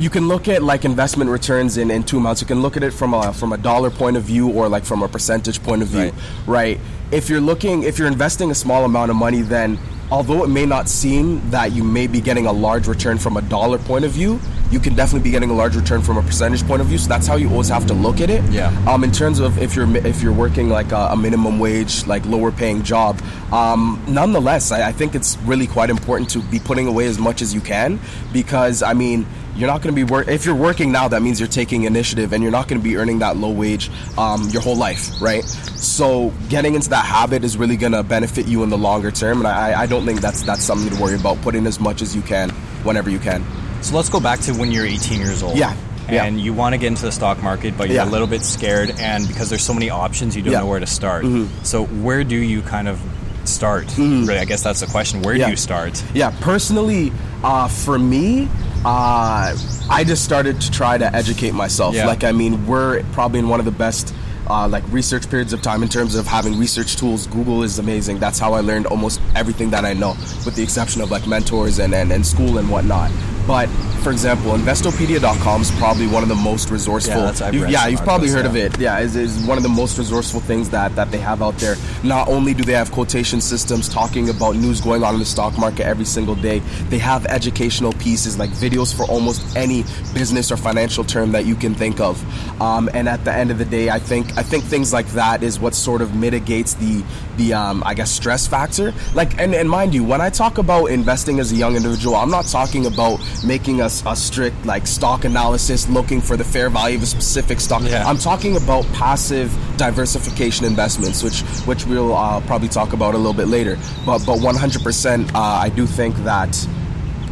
you 0.00 0.10
can 0.10 0.26
look 0.26 0.48
at 0.48 0.62
like 0.62 0.84
investment 0.84 1.30
returns 1.30 1.76
in, 1.76 1.90
in 1.90 2.02
two 2.02 2.18
months. 2.18 2.40
You 2.40 2.46
can 2.46 2.62
look 2.62 2.76
at 2.76 2.82
it 2.82 2.92
from 2.92 3.12
a 3.14 3.32
from 3.32 3.52
a 3.52 3.58
dollar 3.58 3.90
point 3.90 4.16
of 4.16 4.24
view 4.24 4.48
or 4.50 4.68
like 4.68 4.84
from 4.84 5.02
a 5.02 5.08
percentage 5.08 5.62
point 5.62 5.82
of 5.82 5.88
view, 5.88 6.00
Right. 6.00 6.14
right? 6.46 6.80
If 7.12 7.28
you're 7.28 7.40
looking, 7.40 7.82
if 7.84 7.98
you're 7.98 8.08
investing 8.08 8.50
a 8.50 8.54
small 8.54 8.84
amount 8.84 9.10
of 9.10 9.16
money, 9.16 9.42
then 9.42 9.78
although 10.10 10.44
it 10.44 10.48
may 10.48 10.64
not 10.66 10.88
seem 10.88 11.48
that 11.50 11.72
you 11.72 11.84
may 11.84 12.06
be 12.06 12.20
getting 12.20 12.46
a 12.46 12.52
large 12.52 12.88
return 12.88 13.18
from 13.18 13.36
a 13.36 13.42
dollar 13.42 13.78
point 13.78 14.04
of 14.06 14.10
view, 14.12 14.40
you 14.70 14.80
can 14.80 14.94
definitely 14.94 15.24
be 15.24 15.30
getting 15.30 15.50
a 15.50 15.54
large 15.54 15.76
return 15.76 16.02
from 16.02 16.18
a 16.18 16.22
percentage 16.22 16.66
point 16.66 16.80
of 16.80 16.88
view. 16.88 16.98
So 16.98 17.08
that's 17.08 17.26
how 17.26 17.36
you 17.36 17.50
always 17.50 17.68
have 17.68 17.86
to 17.86 17.94
look 17.94 18.20
at 18.20 18.30
it. 18.30 18.42
Yeah. 18.50 18.68
Um, 18.86 19.04
in 19.04 19.12
terms 19.12 19.40
of 19.40 19.58
if 19.58 19.74
you're 19.74 19.96
if 19.98 20.22
you're 20.22 20.32
working 20.32 20.68
like 20.68 20.92
a, 20.92 21.08
a 21.12 21.16
minimum 21.16 21.58
wage, 21.58 22.06
like 22.06 22.24
lower 22.26 22.52
paying 22.52 22.82
job, 22.82 23.20
um, 23.52 24.02
nonetheless, 24.08 24.72
I, 24.72 24.88
I 24.88 24.92
think 24.92 25.14
it's 25.14 25.36
really 25.38 25.66
quite 25.66 25.90
important 25.90 26.30
to 26.30 26.42
be 26.42 26.58
putting 26.58 26.86
away 26.86 27.06
as 27.06 27.18
much 27.18 27.42
as 27.42 27.54
you 27.54 27.60
can 27.60 27.98
because 28.32 28.82
I 28.82 28.94
mean 28.94 29.26
you're 29.58 29.66
not 29.66 29.82
going 29.82 29.92
to 29.92 29.96
be 29.96 30.04
work 30.04 30.28
if 30.28 30.46
you're 30.46 30.54
working 30.54 30.92
now. 30.92 31.08
That 31.08 31.20
means 31.20 31.40
you're 31.40 31.48
taking 31.48 31.82
initiative, 31.82 32.32
and 32.32 32.42
you're 32.42 32.52
not 32.52 32.68
going 32.68 32.80
to 32.80 32.84
be 32.84 32.96
earning 32.96 33.18
that 33.18 33.36
low 33.36 33.50
wage 33.50 33.90
um, 34.16 34.48
your 34.50 34.62
whole 34.62 34.76
life, 34.76 35.10
right? 35.20 35.44
So 35.44 36.32
getting 36.48 36.76
into 36.76 36.90
that 36.90 37.04
habit 37.04 37.42
is 37.42 37.56
really 37.56 37.76
going 37.76 37.92
to 37.92 38.04
benefit 38.04 38.46
you 38.46 38.62
in 38.62 38.70
the 38.70 38.78
longer 38.78 39.10
term, 39.10 39.38
and 39.38 39.48
I, 39.48 39.82
I 39.82 39.86
don't 39.86 40.06
think 40.06 40.20
that's 40.20 40.42
that's 40.42 40.62
something 40.62 40.94
to 40.94 41.02
worry 41.02 41.16
about. 41.16 41.40
Putting 41.42 41.66
as 41.66 41.80
much 41.80 42.02
as 42.02 42.14
you 42.14 42.22
can 42.22 42.50
whenever 42.84 43.10
you 43.10 43.18
can. 43.18 43.44
So 43.82 43.96
let's 43.96 44.08
go 44.08 44.20
back 44.20 44.40
to 44.40 44.52
when 44.52 44.70
you're 44.72 44.84
18 44.86 45.20
years 45.20 45.42
old. 45.42 45.56
Yeah, 45.56 45.74
yeah. 46.10 46.24
And 46.24 46.40
you 46.40 46.52
want 46.52 46.74
to 46.74 46.78
get 46.78 46.88
into 46.88 47.02
the 47.02 47.12
stock 47.12 47.42
market, 47.42 47.76
but 47.78 47.88
you're 47.88 47.96
Yeah. 47.96 48.08
a 48.08 48.10
little 48.10 48.26
bit 48.26 48.42
scared, 48.44 48.94
and 48.98 49.26
because 49.26 49.48
there's 49.48 49.62
so 49.64 49.72
many 49.74 49.88
options, 49.90 50.36
you 50.36 50.42
don't 50.42 50.52
Yeah. 50.52 50.58
Mm-hmm. 50.58 50.66
know 50.66 50.70
where 50.70 50.80
to 50.80 50.86
start. 50.86 51.24
So 51.62 51.84
where 51.86 52.24
do 52.24 52.36
you 52.36 52.60
kind 52.62 52.88
of 52.88 52.98
start? 53.44 53.86
Really, 53.96 54.38
I 54.38 54.44
guess 54.44 54.62
that's 54.62 54.80
the 54.80 54.86
question. 54.86 55.22
Where 55.22 55.34
Yeah. 55.34 55.46
do 55.46 55.50
you 55.52 55.56
start? 55.56 56.02
Yeah, 56.12 56.30
personally, 56.40 57.12
uh, 57.42 57.68
for 57.68 57.98
me, 57.98 58.48
uh, 58.84 59.54
I 59.88 60.04
just 60.04 60.22
started 60.24 60.60
to 60.60 60.70
try 60.70 60.98
to 60.98 61.14
educate 61.16 61.54
myself. 61.54 61.94
Yeah. 61.94 62.06
Like, 62.06 62.24
I 62.24 62.32
mean, 62.32 62.66
we're 62.66 63.02
probably 63.12 63.38
in 63.40 63.48
one 63.48 63.58
of 63.60 63.64
the 63.64 63.72
best. 63.72 64.12
Uh, 64.50 64.66
like 64.66 64.82
research 64.90 65.28
periods 65.28 65.52
of 65.52 65.60
time 65.60 65.82
in 65.82 65.90
terms 65.90 66.14
of 66.14 66.26
having 66.26 66.56
research 66.58 66.96
tools 66.96 67.26
google 67.26 67.62
is 67.62 67.78
amazing 67.78 68.18
that's 68.18 68.38
how 68.38 68.54
i 68.54 68.60
learned 68.60 68.86
almost 68.86 69.20
everything 69.36 69.68
that 69.68 69.84
i 69.84 69.92
know 69.92 70.16
with 70.46 70.54
the 70.54 70.62
exception 70.62 71.02
of 71.02 71.10
like 71.10 71.26
mentors 71.26 71.78
and, 71.78 71.94
and, 71.94 72.10
and 72.10 72.26
school 72.26 72.56
and 72.56 72.66
whatnot 72.70 73.10
But 73.48 73.68
for 74.02 74.12
example, 74.12 74.52
Investopedia.com 74.52 75.62
is 75.62 75.70
probably 75.72 76.06
one 76.06 76.22
of 76.22 76.28
the 76.28 76.34
most 76.34 76.70
resourceful. 76.70 77.16
Yeah, 77.16 77.30
that's- 77.32 77.54
you- 77.54 77.66
yeah 77.66 77.86
you've 77.86 78.02
probably 78.02 78.28
heard 78.28 78.44
yeah. 78.44 78.50
of 78.50 78.56
it. 78.56 78.78
Yeah, 78.78 78.98
is 79.00 79.16
is 79.16 79.38
one 79.46 79.56
of 79.56 79.62
the 79.62 79.68
most 79.70 79.98
resourceful 79.98 80.40
things 80.40 80.68
that 80.68 80.94
that 80.96 81.10
they 81.10 81.18
have 81.18 81.42
out 81.42 81.56
there. 81.56 81.76
Not 82.02 82.28
only 82.28 82.52
do 82.54 82.62
they 82.62 82.74
have 82.74 82.92
quotation 82.92 83.40
systems 83.40 83.88
talking 83.88 84.28
about 84.28 84.56
news 84.56 84.80
going 84.82 85.02
on 85.02 85.14
in 85.14 85.20
the 85.20 85.26
stock 85.26 85.58
market 85.58 85.86
every 85.86 86.04
single 86.04 86.34
day, 86.34 86.60
they 86.90 86.98
have 86.98 87.24
educational 87.26 87.92
pieces 87.94 88.38
like 88.38 88.50
videos 88.50 88.94
for 88.94 89.04
almost 89.06 89.56
any 89.56 89.82
business 90.12 90.52
or 90.52 90.56
financial 90.58 91.02
term 91.02 91.32
that 91.32 91.46
you 91.46 91.56
can 91.56 91.74
think 91.74 92.00
of. 92.00 92.22
Um, 92.60 92.90
and 92.92 93.08
at 93.08 93.24
the 93.24 93.32
end 93.32 93.50
of 93.50 93.58
the 93.58 93.64
day, 93.64 93.88
I 93.88 93.98
think 93.98 94.36
I 94.36 94.42
think 94.42 94.64
things 94.64 94.92
like 94.92 95.06
that 95.08 95.42
is 95.42 95.58
what 95.58 95.74
sort 95.74 96.02
of 96.02 96.14
mitigates 96.14 96.74
the 96.74 97.02
the 97.38 97.54
um, 97.54 97.82
I 97.86 97.94
guess 97.94 98.10
stress 98.10 98.46
factor. 98.46 98.92
Like 99.14 99.38
and, 99.40 99.54
and 99.54 99.70
mind 99.70 99.94
you, 99.94 100.04
when 100.04 100.20
I 100.20 100.28
talk 100.28 100.58
about 100.58 100.86
investing 100.86 101.40
as 101.40 101.50
a 101.52 101.56
young 101.56 101.76
individual, 101.76 102.14
I'm 102.14 102.30
not 102.30 102.46
talking 102.46 102.86
about 102.86 103.20
making 103.44 103.80
us 103.80 104.02
a 104.06 104.14
strict 104.16 104.64
like 104.66 104.86
stock 104.86 105.24
analysis, 105.24 105.88
looking 105.88 106.20
for 106.20 106.36
the 106.36 106.44
fair 106.44 106.70
value 106.70 106.96
of 106.96 107.02
a 107.02 107.06
specific 107.06 107.60
stock. 107.60 107.82
Yeah. 107.82 108.06
I'm 108.06 108.18
talking 108.18 108.56
about 108.56 108.84
passive 108.92 109.50
diversification 109.76 110.66
investments, 110.66 111.22
which 111.22 111.40
which 111.66 111.86
we'll 111.86 112.14
uh, 112.14 112.40
probably 112.42 112.68
talk 112.68 112.92
about 112.92 113.14
a 113.14 113.18
little 113.18 113.32
bit 113.34 113.48
later. 113.48 113.78
But 114.04 114.24
but 114.26 114.38
100%, 114.38 115.34
uh, 115.34 115.38
I 115.38 115.68
do 115.68 115.86
think 115.86 116.16
that 116.24 116.68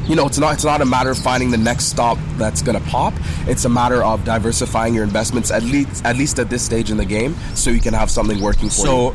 you 0.06 0.14
know 0.14 0.26
it's 0.26 0.38
not 0.38 0.54
it's 0.54 0.64
not 0.64 0.80
a 0.80 0.84
matter 0.86 1.10
of 1.10 1.18
finding 1.18 1.50
the 1.50 1.56
next 1.58 1.86
stock 1.86 2.18
that's 2.36 2.62
going 2.62 2.80
to 2.80 2.88
pop 2.88 3.12
it's 3.48 3.64
a 3.64 3.68
matter 3.68 4.04
of 4.04 4.24
diversifying 4.24 4.94
your 4.94 5.02
investments 5.02 5.50
at 5.50 5.64
least 5.64 6.04
at 6.04 6.16
least 6.16 6.38
at 6.38 6.48
this 6.48 6.62
stage 6.62 6.92
in 6.92 6.96
the 6.96 7.04
game 7.04 7.34
so 7.56 7.70
you 7.70 7.80
can 7.80 7.92
have 7.92 8.08
something 8.08 8.40
working 8.40 8.68
for 8.70 8.86
you 8.86 9.14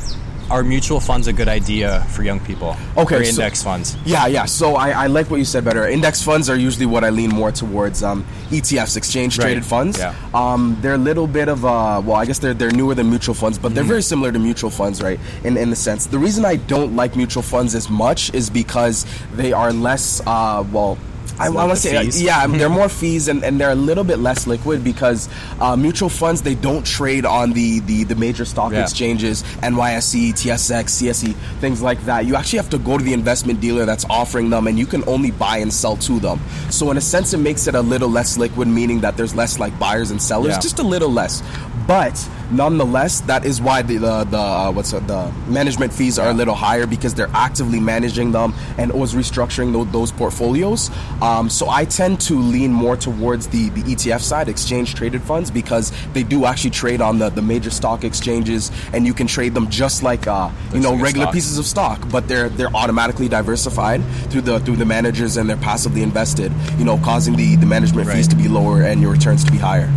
are 0.52 0.62
mutual 0.62 1.00
funds 1.00 1.26
a 1.28 1.32
good 1.32 1.48
idea 1.48 2.00
for 2.10 2.22
young 2.22 2.38
people? 2.40 2.76
Okay, 2.96 3.16
Or 3.16 3.24
so- 3.24 3.30
index 3.30 3.62
funds? 3.62 3.96
Yeah, 4.04 4.26
yeah. 4.26 4.44
So 4.44 4.76
I, 4.76 4.90
I 4.90 5.06
like 5.06 5.30
what 5.30 5.38
you 5.38 5.46
said 5.46 5.64
better. 5.64 5.88
Index 5.88 6.22
funds 6.22 6.50
are 6.50 6.56
usually 6.56 6.84
what 6.86 7.04
I 7.04 7.10
lean 7.10 7.30
more 7.30 7.50
towards. 7.50 8.02
Um, 8.02 8.24
ETFs, 8.50 8.96
exchange 8.98 9.36
traded 9.36 9.62
Right, 9.62 9.64
funds. 9.64 9.98
yeah. 9.98 10.14
Um, 10.34 10.76
they're 10.82 10.94
a 10.94 10.98
little 11.10 11.26
bit 11.26 11.48
of 11.48 11.64
a 11.64 12.00
well, 12.02 12.12
I 12.16 12.26
guess 12.26 12.38
they're 12.38 12.52
they're 12.54 12.70
newer 12.70 12.94
than 12.94 13.08
mutual 13.08 13.34
funds, 13.34 13.58
but 13.58 13.74
they're 13.74 13.82
very 13.94 14.02
similar 14.02 14.30
to 14.30 14.38
mutual 14.38 14.70
funds, 14.70 15.00
right? 15.02 15.18
In 15.42 15.56
in 15.56 15.70
the 15.70 15.76
sense, 15.76 16.06
the 16.06 16.18
reason 16.18 16.44
I 16.44 16.56
don't 16.56 16.94
like 16.94 17.16
mutual 17.16 17.42
funds 17.42 17.74
as 17.74 17.88
much 17.88 18.32
is 18.34 18.50
because 18.50 19.06
they 19.32 19.52
are 19.54 19.72
less 19.72 20.20
uh, 20.26 20.62
well. 20.70 20.98
I, 21.38 21.46
I 21.46 21.48
want 21.50 21.70
to 21.70 21.76
say, 21.76 22.04
yeah, 22.22 22.46
they're 22.48 22.68
more 22.68 22.88
fees 22.88 23.28
and, 23.28 23.42
and 23.44 23.60
they're 23.60 23.70
a 23.72 23.74
little 23.74 24.04
bit 24.04 24.18
less 24.18 24.46
liquid 24.46 24.84
because 24.84 25.28
uh, 25.60 25.76
mutual 25.76 26.08
funds 26.08 26.42
they 26.42 26.54
don't 26.54 26.84
trade 26.86 27.24
on 27.24 27.52
the 27.52 27.80
the, 27.80 28.04
the 28.04 28.14
major 28.14 28.44
stock 28.44 28.72
Yeah. 28.72 28.82
exchanges, 28.82 29.42
NYSE, 29.62 30.30
TSX, 30.32 30.84
CSE, 30.84 31.34
things 31.60 31.82
like 31.82 32.02
that. 32.04 32.26
You 32.26 32.36
actually 32.36 32.58
have 32.58 32.70
to 32.70 32.78
go 32.78 32.98
to 32.98 33.04
the 33.04 33.12
investment 33.12 33.60
dealer 33.60 33.84
that's 33.84 34.04
offering 34.10 34.50
them, 34.50 34.66
and 34.66 34.78
you 34.78 34.86
can 34.86 35.02
only 35.08 35.30
buy 35.30 35.58
and 35.58 35.72
sell 35.72 35.96
to 35.98 36.20
them. 36.20 36.40
So 36.70 36.90
in 36.90 36.96
a 36.96 37.00
sense, 37.00 37.32
it 37.32 37.38
makes 37.38 37.66
it 37.66 37.74
a 37.74 37.80
little 37.82 38.08
less 38.08 38.36
liquid, 38.38 38.68
meaning 38.68 39.00
that 39.00 39.16
there's 39.16 39.34
less 39.34 39.58
like 39.58 39.76
buyers 39.78 40.10
and 40.10 40.20
sellers, 40.20 40.54
Yeah. 40.54 40.60
just 40.60 40.78
a 40.78 40.82
little 40.84 41.10
less. 41.10 41.42
But 41.86 42.14
nonetheless, 42.52 43.20
that 43.22 43.44
is 43.44 43.60
why 43.60 43.82
the 43.82 43.96
the, 43.96 44.24
the 44.24 44.38
uh, 44.38 44.72
what's 44.72 44.92
it, 44.92 45.06
the 45.06 45.32
management 45.48 45.92
fees 45.92 46.18
are 46.18 46.30
a 46.30 46.34
little 46.34 46.54
higher 46.54 46.86
because 46.86 47.14
they're 47.14 47.30
actively 47.32 47.80
managing 47.80 48.32
them 48.32 48.54
and 48.78 48.92
always 48.92 49.14
restructuring 49.14 49.72
tho- 49.72 49.84
those 49.84 50.12
portfolios. 50.12 50.90
Um, 51.20 51.48
so 51.48 51.68
I 51.68 51.84
tend 51.84 52.20
to 52.22 52.38
lean 52.38 52.72
more 52.72 52.96
towards 52.96 53.48
the 53.48 53.70
the 53.70 53.82
ETF 53.82 54.20
side, 54.20 54.48
exchange 54.48 54.94
traded 54.94 55.22
funds, 55.22 55.50
because 55.50 55.92
they 56.12 56.22
do 56.22 56.44
actually 56.44 56.70
trade 56.70 57.00
on 57.00 57.18
the 57.18 57.30
the 57.30 57.42
major 57.42 57.70
stock 57.70 58.04
exchanges, 58.04 58.70
and 58.92 59.06
you 59.06 59.14
can 59.14 59.26
trade 59.26 59.54
them 59.54 59.68
just 59.70 60.02
like 60.02 60.26
uh, 60.26 60.50
you 60.72 60.80
know 60.80 60.92
like 60.92 61.02
regular 61.02 61.32
pieces 61.32 61.58
of 61.58 61.66
stock, 61.66 62.06
but 62.10 62.28
they're 62.28 62.48
they're 62.50 62.74
automatically 62.74 63.28
diversified 63.28 64.04
through 64.30 64.42
the 64.42 64.60
through 64.60 64.76
the 64.76 64.86
managers 64.86 65.36
and 65.36 65.48
they're 65.48 65.56
passively 65.56 66.02
invested. 66.02 66.52
You 66.78 66.84
know, 66.84 66.98
causing 66.98 67.36
the 67.36 67.56
the 67.56 67.66
management 67.66 68.08
fees 68.08 68.28
to 68.28 68.36
be 68.36 68.48
lower 68.48 68.82
and 68.82 69.00
your 69.00 69.12
returns 69.12 69.44
to 69.44 69.52
be 69.52 69.58
higher. 69.58 69.90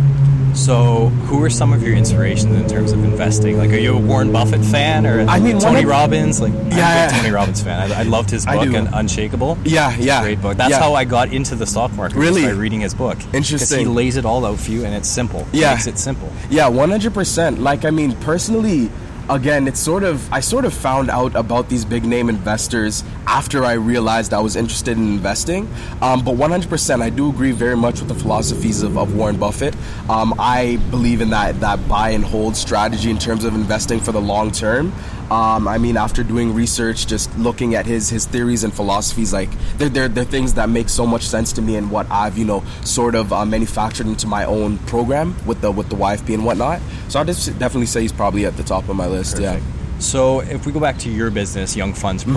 So, 0.56 1.08
who 1.28 1.42
are 1.44 1.50
some 1.50 1.72
of 1.74 1.82
your 1.82 1.94
inspirations 1.94 2.56
in 2.56 2.66
terms 2.66 2.90
of 2.90 3.04
investing? 3.04 3.58
Like, 3.58 3.70
are 3.70 3.76
you 3.78 3.94
a 3.94 4.00
Warren 4.00 4.32
Buffett 4.32 4.64
fan 4.64 5.06
or 5.06 5.20
I 5.28 5.38
mean, 5.38 5.58
Tony 5.60 5.82
of- 5.82 5.88
Robbins? 5.88 6.40
Like, 6.40 6.52
Yeah. 6.70 7.08
Tony 7.08 7.30
Robbins 7.30 7.60
fan. 7.62 7.92
I, 7.92 8.00
I 8.00 8.02
loved 8.04 8.30
his 8.30 8.46
book. 8.46 8.56
Un- 8.66 8.88
Unshakable. 8.92 9.58
Yeah, 9.64 9.94
yeah. 9.98 10.22
Great 10.22 10.40
book. 10.40 10.56
That's 10.56 10.70
Yeah. 10.70 10.80
how 10.80 10.94
I 10.94 11.04
got 11.04 11.30
into 11.32 11.54
the 11.56 11.66
stock 11.66 11.92
market. 11.92 12.16
Really? 12.16 12.42
By 12.42 12.50
reading 12.50 12.80
his 12.80 12.94
book. 12.94 13.18
Because 13.30 13.70
he 13.70 13.84
lays 13.84 14.16
it 14.16 14.24
all 14.24 14.46
out 14.46 14.58
for 14.58 14.70
you, 14.70 14.84
and 14.84 14.94
it's 14.94 15.08
simple. 15.08 15.46
Yeah. 15.52 15.72
makes 15.74 15.86
it 15.86 15.98
simple. 15.98 16.32
Yeah, 16.50 16.68
one 16.68 16.90
hundred 16.90 17.12
percent. 17.12 17.60
Like 17.60 17.84
I 17.84 17.90
mean, 17.90 18.16
personally, 18.16 18.90
again, 19.28 19.66
it's 19.66 19.80
sort 19.80 20.04
of 20.04 20.32
I 20.32 20.40
sort 20.40 20.64
of 20.64 20.74
found 20.74 21.10
out 21.10 21.34
about 21.34 21.68
these 21.68 21.84
big 21.84 22.04
name 22.04 22.28
investors 22.28 23.04
after 23.26 23.64
I 23.64 23.72
realized 23.72 24.32
I 24.32 24.40
was 24.40 24.56
interested 24.56 24.96
in 24.96 25.04
investing. 25.04 25.68
Um, 26.02 26.24
but 26.24 26.36
one 26.36 26.50
hundred 26.50 26.70
percent, 26.70 27.02
I 27.02 27.10
do 27.10 27.30
agree 27.30 27.52
very 27.52 27.76
much 27.76 28.00
with 28.00 28.08
the 28.08 28.14
philosophies 28.14 28.82
of, 28.82 28.96
of 28.96 29.14
Warren 29.16 29.36
Buffett. 29.38 29.74
Um, 30.08 30.34
I 30.38 30.76
believe 30.90 31.20
in 31.20 31.30
that 31.30 31.60
that 31.60 31.86
buy 31.88 32.10
and 32.10 32.24
hold 32.24 32.56
strategy 32.56 33.10
in 33.10 33.18
terms 33.18 33.44
of 33.44 33.54
investing 33.54 34.00
for 34.00 34.12
the 34.12 34.20
long 34.20 34.50
term. 34.50 34.92
Um, 35.30 35.66
I 35.66 35.78
mean, 35.78 35.96
after 35.96 36.22
doing 36.22 36.54
research, 36.54 37.08
just 37.08 37.36
looking 37.36 37.74
at 37.74 37.84
his 37.84 38.08
his 38.08 38.26
theories 38.26 38.62
and 38.62 38.72
philosophies, 38.72 39.32
like 39.32 39.50
they're, 39.76 39.88
they're, 39.88 40.08
they're 40.08 40.24
things 40.24 40.54
that 40.54 40.68
make 40.68 40.88
so 40.88 41.04
much 41.04 41.22
sense 41.26 41.52
to 41.54 41.62
me 41.62 41.76
and 41.76 41.90
what 41.90 42.06
I've 42.10 42.38
you 42.38 42.44
know 42.44 42.62
sort 42.84 43.16
of 43.16 43.32
uh, 43.32 43.44
manufactured 43.44 44.06
into 44.06 44.28
my 44.28 44.44
own 44.44 44.78
program 44.86 45.34
with 45.44 45.60
the 45.60 45.70
with 45.72 45.88
the 45.88 45.96
YFP 45.96 46.34
and 46.34 46.44
whatnot. 46.44 46.80
So 47.08 47.18
I 47.18 47.24
just 47.24 47.46
definitely 47.58 47.86
say 47.86 48.02
he's 48.02 48.12
probably 48.12 48.46
at 48.46 48.56
the 48.56 48.62
top 48.62 48.88
of 48.88 48.94
my 48.94 49.08
list. 49.08 49.15
Yeah. 49.38 49.60
So, 49.98 50.40
if 50.40 50.66
we 50.66 50.72
go 50.72 50.80
back 50.80 50.98
to 50.98 51.10
your 51.10 51.30
business, 51.30 51.74
Young 51.74 51.94
Funds 51.94 52.24
Mm-hmm. 52.24 52.32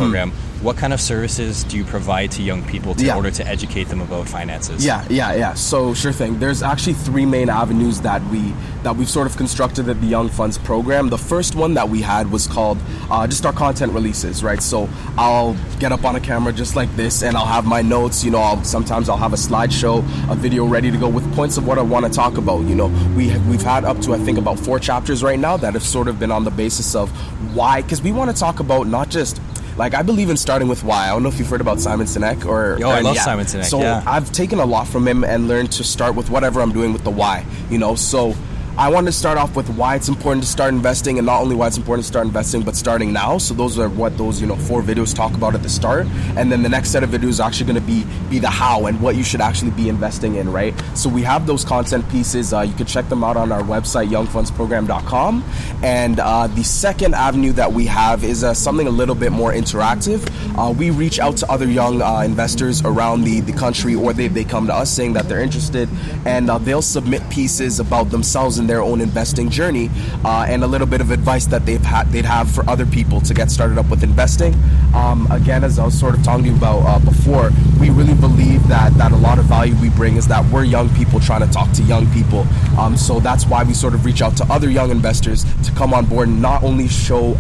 What 0.62 0.76
kind 0.78 0.92
of 0.94 1.00
services 1.00 1.64
do 1.64 1.78
you 1.78 1.86
provide 1.86 2.32
to 2.32 2.42
young 2.44 2.64
people 2.66 2.94
to, 2.96 3.06
Yeah. 3.06 3.12
in 3.14 3.18
order 3.18 3.32
to 3.32 3.48
educate 3.48 3.86
them 3.86 4.02
about 4.02 4.28
finances? 4.28 4.86
Yeah, 4.86 5.06
yeah, 5.10 5.34
yeah. 5.36 5.54
So 5.54 5.94
sure 5.94 6.12
thing. 6.12 6.38
There's 6.40 6.62
actually 6.62 6.94
three 6.94 7.26
main 7.26 7.50
avenues 7.50 8.02
that 8.02 8.22
we 8.30 8.54
that 8.84 8.96
we've 8.96 9.10
sort 9.10 9.28
of 9.28 9.36
constructed 9.36 9.90
at 9.90 10.00
the 10.00 10.08
Young 10.08 10.30
Funds 10.30 10.58
program. 10.58 11.10
The 11.10 11.18
first 11.18 11.54
one 11.56 11.74
that 11.74 11.90
we 11.90 12.02
had 12.02 12.32
was 12.32 12.48
called 12.48 12.78
uh, 13.12 13.28
just 13.28 13.46
our 13.46 13.52
content 13.54 13.92
releases, 13.94 14.42
right? 14.44 14.62
So 14.62 14.88
I'll 15.18 15.56
get 15.80 15.92
up 15.92 16.06
on 16.06 16.16
a 16.16 16.20
camera 16.20 16.54
just 16.54 16.76
like 16.78 16.94
this, 16.96 17.22
and 17.24 17.36
I'll 17.38 17.46
have 17.46 17.66
my 17.66 17.82
notes. 17.82 18.24
You 18.24 18.32
know, 18.32 18.40
I'll, 18.40 18.64
sometimes 18.64 19.10
I'll 19.10 19.18
have 19.18 19.34
a 19.34 19.38
slideshow, 19.38 20.00
a 20.32 20.36
video 20.36 20.66
ready 20.66 20.92
to 20.92 20.98
go 20.98 21.10
with 21.10 21.30
points 21.36 21.58
of 21.58 21.68
what 21.68 21.78
I 21.78 21.82
want 21.82 22.06
to 22.06 22.12
talk 22.12 22.38
about. 22.38 22.62
You 22.66 22.76
know, 22.76 22.88
we 23.18 23.28
have, 23.30 23.46
we've 23.48 23.62
had 23.62 23.84
up 23.86 24.00
to 24.02 24.14
I 24.14 24.18
think 24.20 24.38
about 24.38 24.58
four 24.60 24.80
chapters 24.80 25.24
right 25.24 25.40
now 25.40 25.58
that 25.58 25.74
have 25.74 25.84
sort 25.84 26.08
of 26.08 26.18
been 26.20 26.32
on 26.32 26.44
the 26.46 26.52
basis 26.52 26.96
of 26.96 27.10
why, 27.54 27.82
because 27.82 28.02
we 28.02 28.12
want 28.14 28.32
to 28.32 28.38
talk 28.38 28.60
about 28.62 28.88
not 28.88 29.10
just 29.10 29.42
like 29.80 29.94
I 29.94 30.02
believe 30.04 30.30
in 30.30 30.38
starting 30.38 30.68
with 30.68 30.84
why. 30.84 31.06
I 31.06 31.10
don't 31.10 31.24
know 31.24 31.30
if 31.30 31.40
you've 31.40 31.50
heard 31.50 31.62
about 31.62 31.80
Simon 31.80 32.06
Sinek 32.06 32.46
or. 32.46 32.78
Oh, 32.84 32.90
I 32.90 33.00
love 33.00 33.18
Simon 33.18 33.46
Sinek, 33.46 33.64
So 33.64 33.80
yeah. 33.80 34.04
I've 34.06 34.30
taken 34.32 34.60
a 34.60 34.66
lot 34.66 34.88
from 34.88 35.08
him 35.08 35.24
and 35.24 35.48
learned 35.48 35.72
to 35.74 35.84
start 35.86 36.16
with 36.16 36.30
whatever 36.30 36.60
I'm 36.62 36.74
doing 36.74 36.92
with 36.92 37.06
the 37.06 37.10
why. 37.10 37.46
You 37.70 37.78
know, 37.78 37.96
so 37.96 38.36
I 38.80 38.88
wanted 38.88 39.08
to 39.08 39.12
start 39.12 39.38
off 39.38 39.58
with 39.58 39.70
why 39.72 39.96
it's 39.96 40.08
important 40.08 40.42
to 40.46 40.50
start 40.50 40.74
investing, 40.74 41.18
and 41.18 41.26
not 41.26 41.42
only 41.42 41.54
why 41.54 41.68
it's 41.68 41.76
important 41.76 42.06
to 42.06 42.08
start 42.08 42.26
investing, 42.26 42.62
but 42.62 42.78
starting 42.78 43.12
now. 43.12 43.38
So 43.38 43.54
those 43.54 43.78
are 43.78 43.90
what 43.90 44.18
those 44.18 44.40
you 44.40 44.48
know 44.48 44.56
four 44.56 44.82
videos 44.82 45.14
talk 45.14 45.34
about 45.34 45.54
at 45.54 45.64
the 45.64 45.68
start, 45.68 46.08
and 46.38 46.50
then 46.50 46.64
the 46.64 46.70
next 46.70 46.92
set 46.92 47.04
of 47.04 47.10
videos 47.10 47.28
is 47.28 47.40
actually 47.42 47.74
going 47.74 47.86
to 47.86 47.86
be 47.86 48.06
be 48.30 48.40
the 48.40 48.50
how 48.50 48.86
and 48.86 49.02
what 49.02 49.18
you 49.18 49.24
should 49.24 49.42
actually 49.42 49.72
be 49.72 49.90
investing 49.90 50.36
in, 50.36 50.50
right? 50.50 50.74
So 50.96 51.10
we 51.10 51.24
have 51.24 51.46
those 51.46 51.66
content 51.66 52.08
pieces. 52.10 52.54
Uh, 52.54 52.62
you 52.62 52.74
can 52.74 52.86
check 52.86 53.10
them 53.10 53.22
out 53.22 53.36
on 53.36 53.52
our 53.52 53.64
website, 53.64 54.08
youngfundsprogram.com. 54.08 55.44
And 55.84 56.22
uh, 56.22 56.48
the 56.48 56.64
second 56.64 57.16
avenue 57.16 57.52
that 57.54 57.74
we 57.74 57.86
have 57.88 58.24
is 58.24 58.46
uh, 58.46 58.54
something 58.54 58.88
a 58.88 58.92
little 58.92 59.16
bit 59.16 59.34
more 59.34 59.52
interactive. 59.52 60.26
Uh, 60.58 60.72
we 60.72 60.90
reach 60.90 61.20
out 61.20 61.36
to 61.38 61.52
other 61.52 61.68
young 61.68 62.02
uh, 62.02 62.20
investors 62.20 62.82
around 62.86 63.26
the, 63.26 63.42
the 63.42 63.52
country, 63.52 63.94
or 63.96 64.14
they, 64.14 64.30
they 64.30 64.46
come 64.46 64.68
to 64.68 64.74
us 64.74 64.90
saying 64.90 65.12
that 65.14 65.28
they're 65.28 65.42
interested, 65.42 65.90
and 66.26 66.50
uh, 66.50 66.58
they'll 66.60 66.82
submit 66.82 67.28
pieces 67.30 67.82
about 67.82 68.10
themselves 68.10 68.58
and 68.58 68.69
their 68.70 68.82
own 68.82 69.02
investing 69.02 69.50
journey, 69.50 69.90
uh, 70.24 70.46
and 70.48 70.64
a 70.64 70.68
little 70.68 70.88
bit 70.88 71.02
of 71.02 71.12
advice 71.12 71.46
that 71.48 71.66
they've 71.66 71.82
had 71.82 72.08
they'd 72.12 72.26
have 72.26 72.50
for 72.50 72.68
other 72.70 72.86
people 72.86 73.20
to 73.22 73.34
get 73.34 73.52
started 73.52 73.78
up 73.78 73.90
with 73.90 74.04
investing. 74.04 74.54
Um, 74.94 75.28
again, 75.32 75.64
as 75.64 75.80
I 75.80 75.86
was 75.86 76.00
sort 76.00 76.16
of 76.16 76.24
talking 76.24 76.46
to 76.46 76.52
you 76.52 76.56
about 76.56 76.80
uh, 76.86 77.00
before, 77.00 77.52
we 77.80 77.90
really 77.90 78.14
believe 78.14 78.68
that 78.68 78.94
that 78.98 79.12
a 79.12 79.18
lot 79.18 79.40
of 79.40 79.46
value 79.46 79.76
we 79.82 79.90
bring 79.90 80.16
is 80.16 80.28
that 80.28 80.46
we're 80.52 80.64
young 80.64 80.90
people 80.96 81.20
trying 81.20 81.46
to 81.46 81.52
talk 81.52 81.72
to 81.74 81.84
young 81.84 82.10
people. 82.14 82.46
Um, 82.78 82.96
so 82.96 83.20
that's 83.20 83.46
why 83.46 83.64
we 83.64 83.74
sort 83.74 83.94
of 83.94 84.06
reach 84.06 84.22
out 84.22 84.38
to 84.38 84.46
other 84.46 84.70
young 84.70 84.92
investors 84.92 85.46
to 85.64 85.72
come 85.72 85.94
on 85.94 86.06
board 86.06 86.28
and 86.28 86.42
not 86.42 86.64
only 86.64 86.88
show. 86.88 87.36